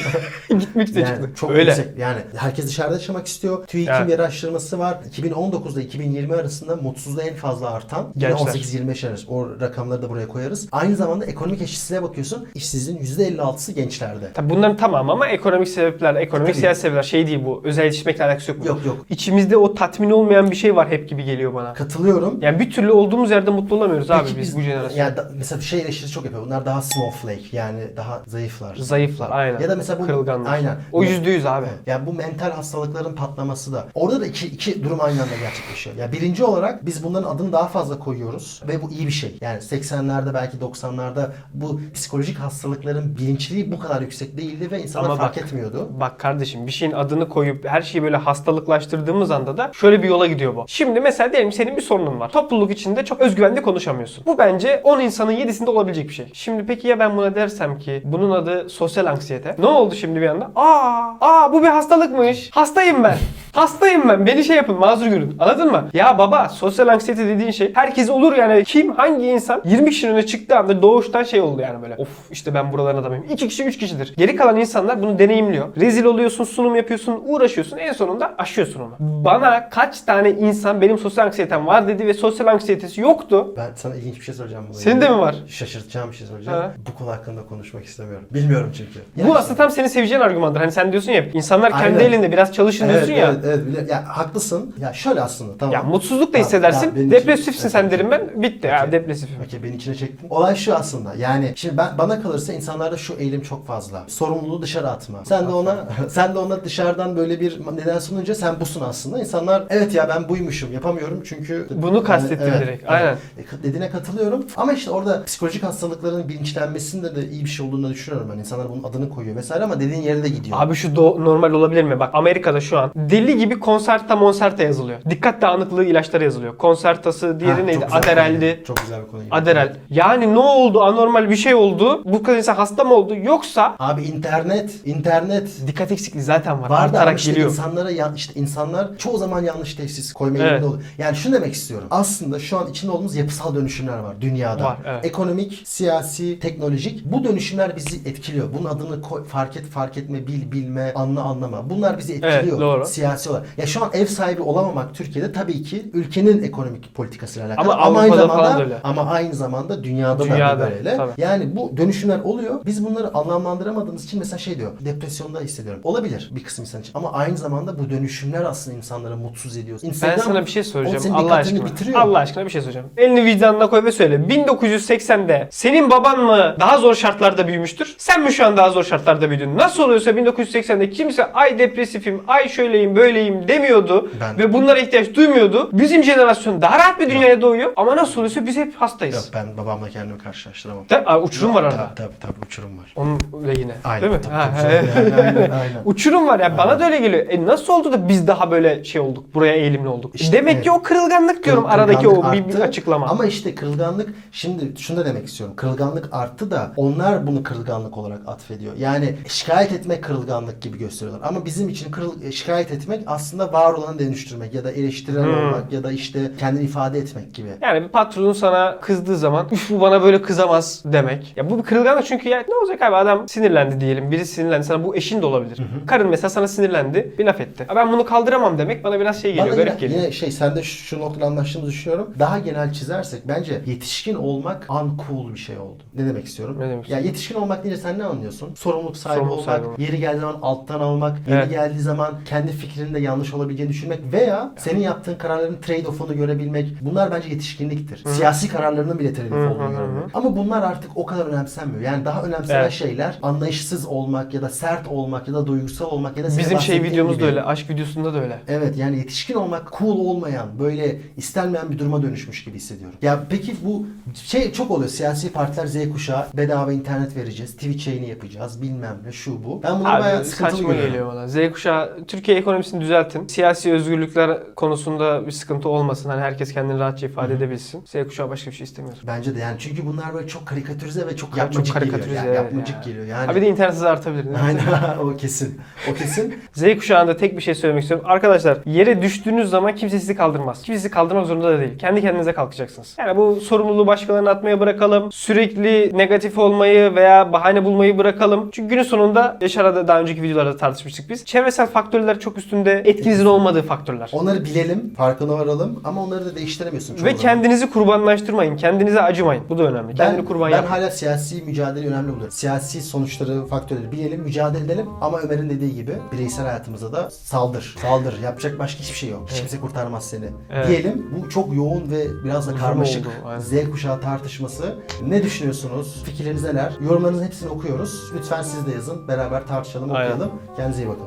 Gitmek 0.59 0.95
de 0.95 1.01
Yani 1.01 1.09
çıktı. 1.09 1.31
çok 1.37 1.51
Öyle. 1.51 1.71
yüksek. 1.71 1.99
Yani 1.99 2.19
herkes 2.37 2.67
dışarıda 2.67 2.95
yaşamak 2.95 3.27
istiyor. 3.27 3.67
TÜİK'in 3.67 3.93
Evet. 3.93 4.09
bir 4.09 4.19
araştırması 4.19 4.79
var. 4.79 4.99
2019'da 5.17 5.81
2020 5.81 6.35
arasında 6.35 6.77
mutsuzluğu 6.77 7.21
en 7.23 7.35
fazla 7.35 7.71
artan. 7.71 8.13
Yine 8.17 8.29
Gençler. 8.29 8.53
18-25 8.53 9.09
arası. 9.09 9.29
O 9.29 9.61
rakamları 9.61 10.03
da 10.03 10.11
buraya 10.11 10.29
koyarız. 10.29 10.69
Aynı 10.73 10.97
zamanda 10.97 11.25
ekonomik 11.27 11.63
eşitsizliğe 11.63 12.03
bakıyorsun. 12.03 12.49
İşsizliğin 12.55 12.99
%56'sı 12.99 13.73
gençlerde. 13.73 14.31
Tabii 14.35 14.51
bunların 14.51 14.77
tamamı 14.77 15.13
ama 15.13 15.27
ekonomik 15.29 15.69
sebepler, 15.69 16.15
ekonomik 16.15 16.47
Tabii. 16.53 16.61
siyasi 16.61 16.81
sebepler 16.81 17.03
şey 17.03 17.27
değil 17.27 17.41
bu. 17.45 17.61
Özel 17.65 17.85
yetişmekle 17.85 18.25
alakası 18.25 18.51
yok. 18.51 18.61
bunun. 18.61 18.69
Yok 18.69 18.87
yok. 18.87 18.97
İçimizde 19.11 19.57
o 19.57 19.75
tatmin 19.75 20.11
olmayan 20.11 20.51
bir 20.51 20.57
şey 20.57 20.77
var 20.77 20.89
hep 20.89 21.09
gibi 21.09 21.25
geliyor 21.25 21.55
bana. 21.55 21.73
Katılıyorum. 21.75 22.20
Yani 22.41 22.61
bir 22.61 22.71
türlü 22.71 22.91
olduğumuz 22.93 23.31
yerde 23.31 23.51
mutlu 23.51 23.77
olamıyoruz 23.77 24.11
abi 24.11 24.25
Peki 24.27 24.39
biz, 24.39 24.57
bu 24.57 24.61
jenerasyon. 24.61 24.99
Yani 24.99 25.17
da- 25.17 25.31
mesela 25.39 25.61
şey 25.61 25.81
eleştirisi 25.81 26.13
çok 26.15 26.25
yapıyor. 26.25 26.47
Bunlar 26.47 26.67
daha 26.67 26.83
snowflake 26.83 27.43
yani 27.57 27.81
daha 27.97 28.23
zayıflar. 28.27 28.77
Zayıflar 28.77 29.31
aynen. 29.31 29.61
Ya 29.61 29.69
da 29.69 29.77
mesela 29.77 29.99
bu 30.01 30.07
Kırılganlar. 30.07 30.53
aynen. 30.53 30.77
O 30.93 31.03
yüzde 31.03 31.31
yüz 31.31 31.47
abi. 31.47 31.67
Yani 31.87 32.07
bu 32.07 32.13
mental 32.13 32.51
hastalıkların 32.51 33.15
patlaması 33.15 33.73
da. 33.73 33.87
Orada 33.95 34.21
da 34.21 34.27
iki, 34.27 34.47
iki 34.47 34.85
durum 34.85 35.01
aynı 35.01 35.23
anda 35.23 35.35
gerçekleşiyor. 35.41 35.97
Ya 35.97 36.13
birinci 36.13 36.45
olarak 36.45 36.87
biz 36.87 37.05
bunların 37.05 37.31
adını 37.31 37.53
daha 37.53 37.69
fazla 37.69 37.99
koyuyoruz 37.99 38.63
ve 38.69 38.83
bu 38.83 38.91
iyi 38.91 39.07
bir 39.07 39.13
şey. 39.13 39.39
Yani 39.41 39.59
80'lerde 39.59 40.35
belki 40.35 40.57
90'larda 40.57 41.27
bu 41.55 41.81
psikolojik 41.95 42.39
hastalıkların 42.39 43.17
bilinçliği 43.17 43.73
bu 43.73 43.79
kadar 43.81 44.01
yüksek 44.01 44.37
değildi 44.37 44.71
ve 44.71 44.83
insanlar 44.83 45.07
Ama 45.11 45.17
fark 45.17 45.37
bak- 45.37 45.43
etmiyordu. 45.45 45.89
Bak 46.01 46.19
kardeşim 46.19 46.67
bir 46.67 46.73
şeyin 46.73 46.93
adını 46.93 47.29
koyup 47.29 47.69
her 47.69 47.83
şeyi 47.83 48.03
böyle 48.03 48.17
hastalıklaştırdığımız 48.17 49.31
anda 49.31 49.57
da 49.57 49.71
şöyle 49.75 50.03
bir 50.03 50.09
yola 50.09 50.27
gidiyor 50.27 50.57
bu. 50.57 50.65
Şimdi 50.69 51.01
mesela 51.01 51.33
diyelim 51.33 51.53
senin 51.53 51.77
bir 51.77 51.83
sorunun 52.01 52.21
var. 52.21 52.29
Topluluk 52.29 52.71
içinde 52.71 53.05
çok 53.05 53.21
özgüvenli 53.21 53.63
konuşamıyorsun. 53.63 54.25
Bu 54.27 54.39
bence 54.39 54.81
10 54.85 55.01
insanın 55.01 55.33
7'sinde 55.33 55.71
olabilecek 55.71 56.09
bir 56.09 56.15
şey. 56.15 56.27
Şimdi 56.33 56.67
peki 56.67 56.89
ya 56.89 56.99
ben 56.99 57.17
buna 57.17 57.35
dersem 57.35 57.79
ki 57.79 58.03
bunun 58.05 58.31
adı 58.31 58.69
sosyal 58.69 59.07
anksiyete. 59.07 59.57
Ne 59.59 59.67
oldu 59.67 59.95
şimdi 59.95 60.21
bir 60.21 60.27
anda? 60.27 60.51
Aa, 60.57 61.13
aa 61.21 61.53
bu 61.53 61.63
bir 61.63 61.69
hastalıkmış. 61.69 62.51
Hastayım 62.51 63.05
ben. 63.05 63.17
Hastayım 63.55 64.09
ben. 64.09 64.27
Beni 64.27 64.45
şey 64.45 64.57
yapın 64.57 64.79
mazur 64.79 65.07
görün. 65.07 65.37
Anladın 65.39 65.71
mı? 65.71 65.89
Ya 65.93 66.19
baba 66.19 66.49
sosyal 66.49 66.89
anksiyete 66.89 67.27
dediğin 67.27 67.51
şey 67.51 67.73
herkes 67.75 68.11
olur 68.11 68.33
yani. 68.33 68.65
Kim 68.65 68.93
hangi 68.93 69.27
insan 69.27 69.63
20 69.65 69.91
kişinin 69.91 70.13
önüne 70.13 70.27
çıktığı 70.27 70.59
anda 70.59 70.83
doğuştan 70.83 71.23
şey 71.23 71.41
oldu 71.41 71.61
yani 71.63 71.83
böyle. 71.83 71.95
Of 71.97 72.09
işte 72.31 72.55
ben 72.55 72.73
buraların 72.73 72.99
adamıyım. 73.03 73.25
2 73.31 73.49
kişi 73.49 73.65
3 73.65 73.79
kişidir. 73.79 74.15
Geri 74.17 74.37
kalan 74.37 74.57
insanlar 74.57 75.03
bunu 75.03 75.19
deneyimliyor. 75.19 75.77
Rezil 75.77 76.05
oluyorsun, 76.05 76.45
sunum 76.45 76.77
yapıyorsun, 76.77 77.23
uğraşıyorsun. 77.27 77.79
En 77.79 77.93
sonunda 77.93 78.35
aşıyorsun 78.39 78.81
onu. 78.81 78.95
Bana 79.25 79.69
kaç 79.69 80.01
tane 80.01 80.31
insan 80.31 80.81
benim 80.81 80.99
sosyal 80.99 81.27
anksiyetem 81.27 81.67
var 81.67 81.89
dedi 81.91 82.07
ve 82.07 82.15
sosyal 82.15 82.47
anksiyetesi 82.47 83.01
yoktu. 83.01 83.55
Ben 83.57 83.71
sana 83.77 83.95
ilginç 83.95 84.17
bir 84.17 84.25
şey 84.25 84.35
soracağım. 84.35 84.65
bununla 84.69 84.79
Senin 84.81 85.01
de 85.01 85.09
mi 85.09 85.19
var? 85.19 85.35
Şaşırtacağım 85.49 86.11
bir 86.11 86.17
şey 86.17 86.27
soracağım. 86.27 86.59
Ha. 86.63 86.73
Bu 86.89 86.99
konu 86.99 87.11
hakkında 87.11 87.47
konuşmak 87.47 87.85
istemiyorum. 87.85 88.27
Bilmiyorum 88.31 88.73
çünkü. 88.77 89.01
Bu 89.17 89.21
Yani- 89.21 89.35
aslında 89.39 89.57
tam 89.57 89.71
senin 89.71 89.89
seveceğin 89.89 90.21
argümandır. 90.21 90.61
Hani 90.61 90.73
sen 90.73 90.93
diyorsun 90.93 91.13
ya 91.13 91.25
insanlar 91.35 91.71
kendi 91.73 91.99
Aynen. 91.99 92.01
elinde 92.13 92.33
biraz 92.33 92.53
çalışın 92.53 92.89
Evet, 92.89 93.07
diyorsun 93.07 93.13
ya. 93.27 93.35
evet, 93.45 93.65
evet, 93.77 93.91
ya 93.91 94.05
haklısın. 94.09 94.75
Ya 94.81 94.93
şöyle 94.93 95.21
aslında 95.21 95.59
tamam. 95.59 95.73
Ya 95.75 95.83
mutsuzluk 95.83 96.35
da 96.35 96.39
hissedersin. 96.39 96.87
ya 96.87 96.93
için- 96.93 97.11
Depresifsin 97.11 97.63
Evet, 97.63 97.73
sen 97.73 97.91
derim 97.91 98.11
ben. 98.11 98.43
Bitti 98.43 98.67
ya 98.67 98.79
Okey. 98.81 98.93
depresifim. 98.93 99.37
Okey 99.47 99.63
beni 99.63 99.77
içine 99.77 99.95
çektin. 99.95 100.29
Olay 100.31 100.57
şu 100.57 100.75
aslında. 100.75 101.15
Yani 101.15 101.53
şimdi 101.57 101.77
ben 101.77 101.99
bana 101.99 102.23
kalırsa 102.23 102.53
insanlarda 102.53 102.97
şu 102.97 103.15
eğilim 103.15 103.41
çok 103.43 103.67
fazla. 103.67 104.05
Sorumluluğu 104.09 104.63
dışarı 104.63 104.89
atma. 104.91 105.19
Sen 105.25 105.49
de 105.49 105.53
ona 105.53 105.77
sen 106.09 106.35
de 106.35 106.39
ona 106.39 106.65
dışarıdan 106.65 107.17
böyle 107.17 107.41
bir 107.41 107.61
neden 107.77 107.99
sununca 107.99 108.35
sen 108.35 108.61
busun 108.61 108.81
aslında. 108.89 109.19
İnsanlar 109.21 109.63
evet 109.71 109.95
ya 109.95 110.09
ben 110.09 110.29
buymuşum 110.29 110.73
yapamıyorum 110.73 111.23
çünkü 111.25 111.69
Bunu 111.83 112.03
kastettim 112.03 112.49
Evet, 112.51 112.61
direkt. 112.63 112.83
evet. 112.83 112.91
Aynen. 112.93 113.13
E, 113.13 113.63
Dediğine 113.63 113.91
katılıyorum. 113.91 114.45
Ama 114.57 114.73
işte 114.73 114.91
orada 114.91 115.25
psikolojik 115.25 115.63
hastalıkların 115.63 116.29
bilinçlenmesinde 116.29 117.17
de 117.17 117.29
iyi 117.29 117.45
bir 117.45 117.51
şey 117.51 117.67
olduğunu 117.67 117.91
düşünüyorum 117.91 118.31
ben. 118.35 118.39
İnsanlar 118.39 118.71
bunun 118.71 118.83
adını 118.83 119.09
koyuyor 119.09 119.37
vesaire 119.37 119.65
ama 119.65 119.81
dediğin 119.81 120.03
yere 120.03 120.23
de 120.25 120.29
gidiyor. 120.29 120.57
Abi 120.61 120.75
şu 120.75 120.89
do- 120.89 121.25
normal 121.25 121.53
olabilir 121.53 121.85
mi? 121.85 122.01
Bak 122.01 122.11
Amerika'da 122.15 122.61
şu 122.61 122.79
an 122.79 122.91
deli 122.97 123.39
gibi 123.39 123.61
konserta 123.61 124.17
monserta 124.17 124.63
yazılıyor. 124.63 124.99
Dikkat 125.11 125.43
dağınıklığı 125.43 125.85
ilaçları 125.85 126.25
yazılıyor. 126.25 126.57
Konsertası 126.57 127.41
diğeri 127.41 127.55
Ha, 127.61 127.67
neydi? 127.67 127.81
konu. 127.81 128.65
Çok 128.67 128.77
güzel 128.77 129.03
bir 129.05 129.09
konu. 129.11 129.21
Aderel. 129.31 129.77
Yani 129.91 130.35
ne 130.35 130.39
oldu? 130.39 130.83
Anormal 130.83 131.31
bir 131.31 131.37
şey 131.37 131.55
oldu. 131.55 132.03
Bu 132.05 132.23
kadar 132.23 132.39
insan 132.39 132.55
hasta 132.55 132.85
mı 132.85 132.95
oldu? 132.95 133.15
Yoksa 133.17 133.77
Abi 133.79 134.03
internet, 134.03 134.71
internet 134.85 135.49
dikkat 135.67 135.93
eksikliği 135.93 136.25
zaten 136.25 136.63
var. 136.63 136.71
Var 136.71 136.93
da 136.95 137.13
işte 137.13 137.31
geliyor. 137.33 137.51
insanlara 137.51 137.91
ya, 137.91 138.13
işte 138.17 138.41
insanlar 138.41 138.89
çoğu 138.99 139.19
zaman 139.19 139.43
yanlış 139.43 139.75
teşhis 139.75 140.13
koyma 140.13 140.39
Evet. 140.39 140.65
oluyor. 140.65 140.83
Yani 140.99 141.17
şunu 141.17 141.35
demek 141.35 141.53
istiyorum. 141.55 141.70
Aslında 141.91 142.39
şu 142.39 142.59
an 142.59 142.71
içinde 142.71 142.93
olduğumuz 142.93 143.17
yapısal 143.17 143.55
dönüşümler 143.55 143.99
var 143.99 144.21
dünyada. 144.21 144.65
Var, 144.65 144.79
evet. 144.87 145.05
Ekonomik, 145.05 145.63
siyasi, 145.65 146.41
teknolojik. 146.41 147.05
Bu 147.13 147.25
dönüşümler 147.25 147.77
bizi 147.77 147.97
etkiliyor. 148.09 148.49
Bunun 148.59 148.65
adını 148.69 149.03
koy, 149.03 149.25
fark 149.25 149.57
et, 149.57 149.67
fark 149.67 149.97
etme, 149.97 150.27
bil, 150.27 150.53
bilme, 150.53 150.93
anla, 150.95 151.23
anlama. 151.23 151.71
Bunlar 151.71 151.99
bizi 151.99 152.13
Evet, 152.13 152.25
etkiliyor. 152.35 152.61
doğru. 152.61 152.87
Siyasi 152.87 153.31
olarak. 153.31 153.47
Ya 153.59 153.67
şu 153.67 153.85
an 153.85 153.91
ev 153.93 154.07
sahibi 154.07 154.43
olamamak 154.43 154.95
Türkiye'de 154.95 155.33
tabii 155.33 155.63
ki 155.63 155.91
ülkenin 155.95 156.43
ekonomik 156.43 156.95
politikasıyla 156.95 157.49
alakalı. 157.49 157.75
Ama 157.75 158.01
aynı 158.01 158.15
Avrupa'da 158.15 158.27
zamanda 158.27 158.81
ama 158.85 159.03
aynı 159.11 159.35
zamanda 159.35 159.85
dünyada, 159.85 160.25
Dünyada, 160.25 160.61
da 160.61 160.71
böyle. 160.71 160.97
tabii. 160.97 161.13
Yani 161.19 161.57
bu 161.57 161.77
dönüşümler 161.77 162.21
oluyor. 162.21 162.61
Biz 162.67 162.85
bunları 162.85 163.15
anlamlandıramadığımız 163.15 164.05
için 164.05 164.19
mesela 164.19 164.39
şey 164.39 164.59
diyor. 164.59 164.73
Depresyonda 164.81 165.41
hissediyorum. 165.41 165.81
Olabilir 165.85 166.31
bir 166.35 166.45
kısım 166.45 166.65
insan 166.65 166.81
için. 166.81 166.93
Ama 166.95 167.13
aynı 167.13 167.37
zamanda 167.37 167.79
bu 167.79 167.91
dönüşümler 167.91 168.43
aslında 168.43 168.77
insanları 168.77 169.17
mutsuz 169.17 169.57
ediyor. 169.57 169.79
Ben 169.83 169.89
Instagram, 169.89 170.19
sana 170.19 170.47
bir 170.47 170.51
şey 170.51 170.65
söyleyeceğim. 170.65 171.17
Allah 171.17 171.23
dikkatini 171.23 171.60
aşkına. 171.65 171.77
bitiriyor. 171.77 172.01
Allah 172.01 172.19
aşkına 172.19 172.45
bir 172.45 172.51
şey 172.51 172.61
söyleyeceğim. 172.61 172.89
Elini 172.97 173.25
vicdanına 173.25 173.67
koy 173.71 173.85
ve 173.85 173.93
söyle. 173.93 174.17
1980'de 174.17 175.49
senin 175.51 175.91
baban 175.91 176.21
mı 176.21 176.57
daha 176.61 176.79
zor 176.79 176.95
şartlarda 176.95 177.49
büyümüştür? 177.49 177.95
Sen 177.99 178.23
mi 178.23 178.33
şu 178.33 178.47
an 178.47 178.57
daha 178.57 178.71
zor 178.71 178.85
şartlarda 178.85 179.31
büyüdün? 179.31 179.59
Nasıl 179.59 179.83
oluyorsa 179.83 180.11
1980'de 180.11 180.91
kimse 180.91 181.33
ay 181.33 181.59
depresifim, 181.59 182.23
ay 182.29 182.49
şöyleyim, 182.49 182.97
böyleyim 182.97 183.49
demiyordu 183.49 184.11
Ben- 184.21 184.39
ve 184.39 184.53
bunlara 184.53 184.79
ihtiyaç 184.79 185.15
duymuyordu. 185.15 185.69
Bizim 185.73 186.05
jenerasyon 186.05 186.63
daha 186.63 186.79
rahat 186.79 187.01
bir 187.01 187.11
dünyaya 187.11 187.41
doğuyor 187.43 187.73
ama 187.77 187.97
nasıl 187.97 188.15
oluyorsa 188.21 188.47
biz 188.47 188.57
hep 188.57 188.75
hastayız. 188.77 189.15
Yok 189.17 189.25
ben 189.35 189.57
babamla 189.57 189.89
kendimi 189.89 190.19
karşılaştıramam. 190.19 190.85
De, 190.91 191.05
Aa, 191.05 191.21
uçurum 191.21 191.55
var 191.55 191.63
arada. 191.63 191.77
Tabii 191.77 191.95
tabii, 191.97 192.21
tabii 192.35 192.47
uçurum 192.47 192.79
var. 192.79 192.93
Onun 192.97 193.19
lehine. 193.49 193.73
Aynen. 193.85 194.03
Değil 194.03 194.13
mi? 194.13 194.21
Tabii, 194.23 194.35
Ha, 194.35 194.49
tabii, 194.63 194.73
tabii. 194.95 195.15
aynen, 195.15 195.37
aynen, 195.37 195.51
aynen. 195.51 195.81
Uçurum 195.85 196.29
var 196.29 196.41
ya 196.41 196.59
bana 196.59 196.81
da 196.81 196.85
öyle 196.85 196.99
geliyor. 196.99 197.27
E 197.29 197.47
nasıl 197.47 197.73
oldu 197.73 197.93
da 197.93 198.09
biz 198.09 198.27
daha 198.27 198.51
böyle 198.51 198.85
şey 198.85 199.01
olduk? 199.01 199.35
Buraya 199.35 199.55
eğilimli 199.55 199.89
olduk. 199.89 200.15
İşte, 200.15 200.37
Demek 200.37 200.55
evet. 200.55 200.65
ki 200.65 200.71
o 200.71 200.83
kırılganlık 200.83 201.45
Kırıl- 201.51 201.69
aradaki 201.69 202.09
o 202.09 202.33
bir, 202.33 202.49
bir 202.49 202.61
açıklama. 202.61 203.07
Ama 203.07 203.27
işte 203.27 203.55
kırılganlık 203.55 204.09
şimdi 204.33 204.81
şunu 204.81 204.97
da 204.97 205.05
demek 205.05 205.27
istiyorum. 205.29 205.57
Kırılganlık 205.57 206.09
arttı 206.13 206.51
da 206.51 206.73
onlar 206.77 207.27
bunu 207.27 207.43
kırılganlık 207.43 207.97
olarak 207.99 208.19
atfediyor. 208.27 208.73
Yani 208.79 209.15
şikayet 209.29 209.73
etmek 209.73 210.05
kırılganlık 210.05 210.63
gibi 210.63 210.79
gösteriyorlar. 210.79 211.29
Ama 211.29 211.45
bizim 211.45 211.69
için 211.69 211.91
kırıl, 211.91 212.23
e, 212.23 212.33
şikayet 212.33 212.71
etmek 212.71 213.03
aslında 213.07 213.53
var 213.53 213.73
olanı 213.73 213.99
dönüştürmek 213.99 214.55
ya 214.55 214.65
da 214.65 214.71
eleştiren 214.71 215.23
Hmm. 215.25 215.31
olmak 215.39 215.73
ya 215.73 215.85
da 215.85 215.93
işte 215.93 216.19
kendini 216.39 216.65
ifade 216.65 216.99
etmek 216.99 217.35
gibi. 217.35 217.49
Yani 217.63 217.83
bir 217.83 217.89
patronun 217.89 218.33
sana 218.33 218.79
kızdığı 218.81 219.17
zaman 219.17 219.47
üf 219.53 219.71
bu 219.71 219.81
bana 219.81 220.03
böyle 220.03 220.23
kızamaz 220.23 220.83
demek. 220.85 221.33
Ya 221.37 221.51
bu 221.51 221.59
bir 221.59 221.63
kırılganlık 221.63 222.07
çünkü 222.07 222.29
ya 222.29 222.45
ne 222.49 222.55
olacak 222.55 222.83
abi 222.83 222.97
adam 222.97 223.29
sinirlendi 223.29 223.81
diyelim. 223.81 224.11
Biri 224.11 224.27
sinirlendi 224.27 224.65
sana 224.67 224.85
bu 224.85 224.97
eşin 224.97 225.23
de 225.23 225.27
olabilir. 225.27 225.59
Karın 225.87 226.09
mesela 226.11 226.31
sana 226.31 226.49
sinirlendi 226.49 227.15
bir 227.19 227.25
laf 227.25 227.41
etti. 227.41 227.67
Ben 227.77 227.93
bunu 227.93 228.05
kaldıramam 228.05 228.59
demek 228.59 228.85
bana 228.85 229.01
biraz 229.01 229.23
şey 229.23 229.31
geliyor 229.31 229.47
Bana 229.47 229.57
garip 229.57 229.69
yine, 229.73 229.81
geliyor. 229.81 230.01
yine 230.03 230.13
şey 230.13 230.31
sende 230.33 230.63
şu, 230.63 230.85
şu 230.85 230.99
noktada 230.99 231.27
anlaştığımızı 231.41 231.73
düşünüyorum. 231.73 232.15
Daha 232.19 232.39
genel 232.39 232.73
çizersek 232.73 233.29
bence 233.29 233.61
yetişkin 233.67 234.15
olmak 234.15 234.67
uncool 234.71 235.33
bir 235.35 235.39
şey 235.39 235.59
oldu. 235.59 235.83
Ne 235.95 236.07
demek 236.07 236.25
istiyorum? 236.25 236.57
Ne 236.61 236.69
demek 236.71 236.89
Ya 236.91 236.99
yetişkin 236.99 237.35
olmak 237.35 237.65
deyince 237.65 237.83
sen 237.83 237.99
ne 237.99 238.05
anlıyorsun? 238.05 238.55
Sorumluluk 238.55 238.97
sahibi 238.97 239.15
Sorumluluk 239.19 239.49
olmak, 239.49 239.65
sahibi 239.65 239.83
yeri 239.83 240.01
geldiği 240.01 240.21
zaman 240.21 240.39
alttan 240.43 240.81
almak, 240.81 241.19
yeri 241.29 241.39
Evet. 241.39 241.51
geldiği 241.51 241.79
zaman 241.79 242.15
kendi 242.25 242.53
fikrinin 242.53 242.95
de 242.95 243.01
yanlış 243.01 243.35
olabileceğini 243.35 243.71
düşünmek 243.73 244.01
veya 244.13 244.53
senin 244.59 244.81
yaptığın 244.81 245.15
kararların 245.15 245.57
trade-off'unu 245.67 246.15
görebilmek. 246.15 246.69
Bunlar 246.81 247.11
bence 247.11 247.29
yetişkinliktir. 247.29 248.05
Siyasi 248.07 248.49
kararlarının 248.49 248.99
bile 248.99 249.09
trade-off 249.09 249.51
olduğunu 249.55 249.69
hı 249.69 249.71
görebilmek. 249.73 250.17
Ama 250.17 250.37
bunlar 250.37 250.63
artık 250.63 250.91
o 250.95 251.07
kadar 251.07 251.27
önemsenmiyor. 251.27 251.81
Yani 251.83 252.05
daha 252.05 252.23
önemsenen 252.23 252.61
Evet. 252.61 252.73
şeyler 252.73 253.19
anlayışsız 253.23 253.87
olmak 253.87 254.35
ya 254.35 254.43
da 254.43 254.49
sert 254.49 254.89
olmak 254.89 255.29
ya 255.29 255.35
da 255.35 255.47
duygusal 255.47 255.87
olmak 255.87 256.17
ya 256.17 256.25
da 256.25 256.29
Bizim 256.29 256.61
şey 256.61 256.83
videomuz 256.83 257.15
gibi. 257.15 257.23
da 257.23 257.27
öyle. 257.27 257.43
Aşk 257.43 257.71
videosunda 257.71 258.15
da 258.15 258.23
öyle. 258.23 258.39
Evet 258.49 258.77
yani 258.77 258.99
yetişkin 258.99 259.35
olmak 259.35 259.73
cool 259.79 259.99
olmayan 259.99 260.47
böyle 260.59 260.99
istenmeyen 261.31 261.71
bir 261.71 261.79
duruma 261.79 262.03
dönüşmüş 262.03 262.45
gibi 262.45 262.57
hissediyorum. 262.57 262.99
Ya 263.03 263.21
peki 263.31 263.55
bu 263.65 263.87
şey 264.15 264.53
çok 264.53 264.71
oluyor. 264.71 264.91
Siyasi 264.91 265.33
partiler 265.33 265.67
Z 265.67 265.91
kuşağı 265.93 266.27
bedava 266.35 266.73
internet 266.73 267.17
vereceğiz. 267.17 267.53
Twitch 267.53 267.89
yayını 267.89 268.07
yapacağız. 268.07 268.63
Bilmem 268.63 268.97
ne 269.05 269.13
şu 269.13 269.45
bu. 269.45 269.63
Ben 269.63 269.75
bunu 269.75 269.85
bayağı 269.85 270.19
Abi 270.19 270.25
sıkıntılı 270.25 270.51
saçma 270.51 270.69
görüyorum. 270.69 270.93
geliyor 270.93 271.07
bana. 271.07 271.29
Z 271.29 271.53
kuşağı 271.53 272.05
Türkiye 272.09 272.37
ekonomisini 272.37 272.81
düzeltin. 272.81 273.27
Siyasi 273.27 273.73
özgürlükler 273.73 274.55
konusunda 274.55 275.27
bir 275.27 275.33
sıkıntı 275.33 275.69
olmasın. 275.69 276.11
Hani 276.11 276.21
herkes 276.21 276.53
kendini 276.53 276.79
rahatça 276.79 277.07
ifade 277.07 277.35
edebilsin. 277.35 277.85
Z 277.87 277.93
kuşağı 278.09 278.31
başka 278.31 278.51
bir 278.51 278.57
şey 278.57 278.65
istemiyor. 278.65 278.97
Bence 279.07 279.35
de 279.35 279.39
yani 279.39 279.57
çünkü 279.59 279.87
bunlar 279.87 280.15
böyle 280.15 280.29
çok 280.29 280.47
karikatürize 280.47 281.07
ve 281.07 281.17
çok 281.17 281.31
çok 281.31 281.37
yapmacık 281.39 281.75
karikatürize, 281.75 282.15
geliyor. 282.15 282.35
Yani 282.35 282.45
yapmacık 282.45 282.77
ya. 282.77 282.83
geliyor 282.83 283.07
yani. 283.07 283.27
Ha 283.27 283.37
bir 283.37 283.43
de 283.43 283.49
internet 283.49 283.73
hızı 283.73 283.91
artabilir. 283.91 284.27
Aynen 284.45 284.99
o 285.03 285.17
kesin. 285.17 285.61
O 285.91 285.95
kesin. 285.95 286.35
Z 286.53 286.63
kuşağında 286.63 287.17
tek 287.17 287.37
bir 287.37 287.43
şey 287.43 287.55
söylemek 287.55 287.83
istiyorum. 287.83 288.07
Arkadaşlar 288.09 288.59
yere 288.67 289.03
düştüğünüz 289.03 289.51
zaman 289.51 289.75
kimse 289.75 290.01
sizi 290.01 290.17
kaldırmaz. 290.17 290.63
Kimse 290.63 290.79
sizi 290.79 290.91
kaldırmak 291.11 291.27
zorunda 291.27 291.49
da 291.51 291.61
değil. 291.61 291.79
Kendi 291.79 292.01
kendinize 292.01 292.33
kalkacaksınız. 292.33 292.97
Yani 292.99 293.17
bu 293.17 293.41
sorumluluğu 293.41 293.87
başkalarına 293.87 294.31
atmaya 294.31 294.61
bırakalım. 294.61 295.13
Sürekli 295.13 295.91
negatif 295.99 296.39
olmayı 296.39 296.95
veya 296.95 297.33
bahane 297.33 297.65
bulmayı 297.65 297.99
bırakalım. 297.99 298.49
Çünkü 298.53 298.69
günün 298.69 298.83
sonunda 298.83 299.39
Yaşar'la 299.41 299.75
da 299.77 299.89
daha 299.89 300.01
önceki 300.01 300.23
videolarda 300.23 300.57
tartışmıştık 300.57 301.11
biz. 301.11 301.25
Çevresel 301.25 301.67
faktörler 301.67 302.19
çok 302.21 302.39
üstünde 302.39 302.83
etkinizin 302.85 303.27
olmadığı 303.27 303.63
faktörler. 303.63 304.11
Onları 304.13 304.45
bilelim, 304.45 304.95
farkına 304.97 305.33
varalım 305.39 305.81
ama 305.85 306.05
onları 306.05 306.27
da 306.27 306.37
değiştiremiyorsun 306.37 306.95
Ve 306.95 306.99
zaman. 306.99 307.17
kendinizi 307.17 307.71
kurbanlaştırmayın. 307.71 308.57
Kendinize 308.57 309.03
acımayın. 309.03 309.43
Bu 309.49 309.59
da 309.59 309.63
önemli. 309.63 309.95
Kendini 309.95 310.25
kurban 310.25 310.51
ben 310.51 310.57
yapmayın. 310.57 310.83
hala 310.83 310.91
siyasi 310.91 311.43
mücadele 311.43 311.87
önemli 311.89 312.09
buluyorum. 312.09 312.31
Siyasi 312.31 312.83
sonuçları, 312.83 313.47
faktörleri 313.47 313.93
bilelim, 313.93 314.21
mücadele 314.21 314.65
edelim 314.65 314.87
ama 315.01 315.19
Ömer'in 315.21 315.51
dediği 315.51 315.75
gibi 315.75 315.93
bireysel 316.13 316.47
hayatımıza 316.47 316.93
da 316.93 317.11
saldır. 317.11 317.77
Saldır. 317.83 318.15
Yapacak 318.23 318.59
başka 318.59 318.81
hiçbir 318.81 318.97
şey 318.97 319.11
yok. 319.11 319.23
Hiç 319.31 319.39
kimse 319.39 319.61
kurtarmaz 319.61 320.05
seni. 320.05 320.25
Evet. 320.53 320.69
Diyelim 320.69 321.00
bu 321.17 321.29
çok 321.29 321.55
yoğun 321.57 321.91
ve 321.91 322.25
biraz 322.25 322.49
da 322.49 322.55
karmaşık. 322.57 323.07
Z 323.39 323.71
kuşağı 323.71 324.01
tartışması. 324.01 324.79
Ne 325.07 325.23
düşünüyorsunuz? 325.23 326.03
Fikirleriniz 326.05 326.45
neler? 326.45 326.73
Yorumlarınızın 326.81 327.25
hepsini 327.25 327.49
okuyoruz. 327.49 328.13
Lütfen 328.17 328.43
siz 328.43 328.67
de 328.67 328.71
yazın. 328.71 329.09
Beraber 329.09 329.47
tartışalım, 329.47 329.91
okuyalım. 329.91 330.21
Aynen. 330.21 330.57
Kendinize 330.57 330.83
iyi 330.83 330.89
bakın. 330.89 331.07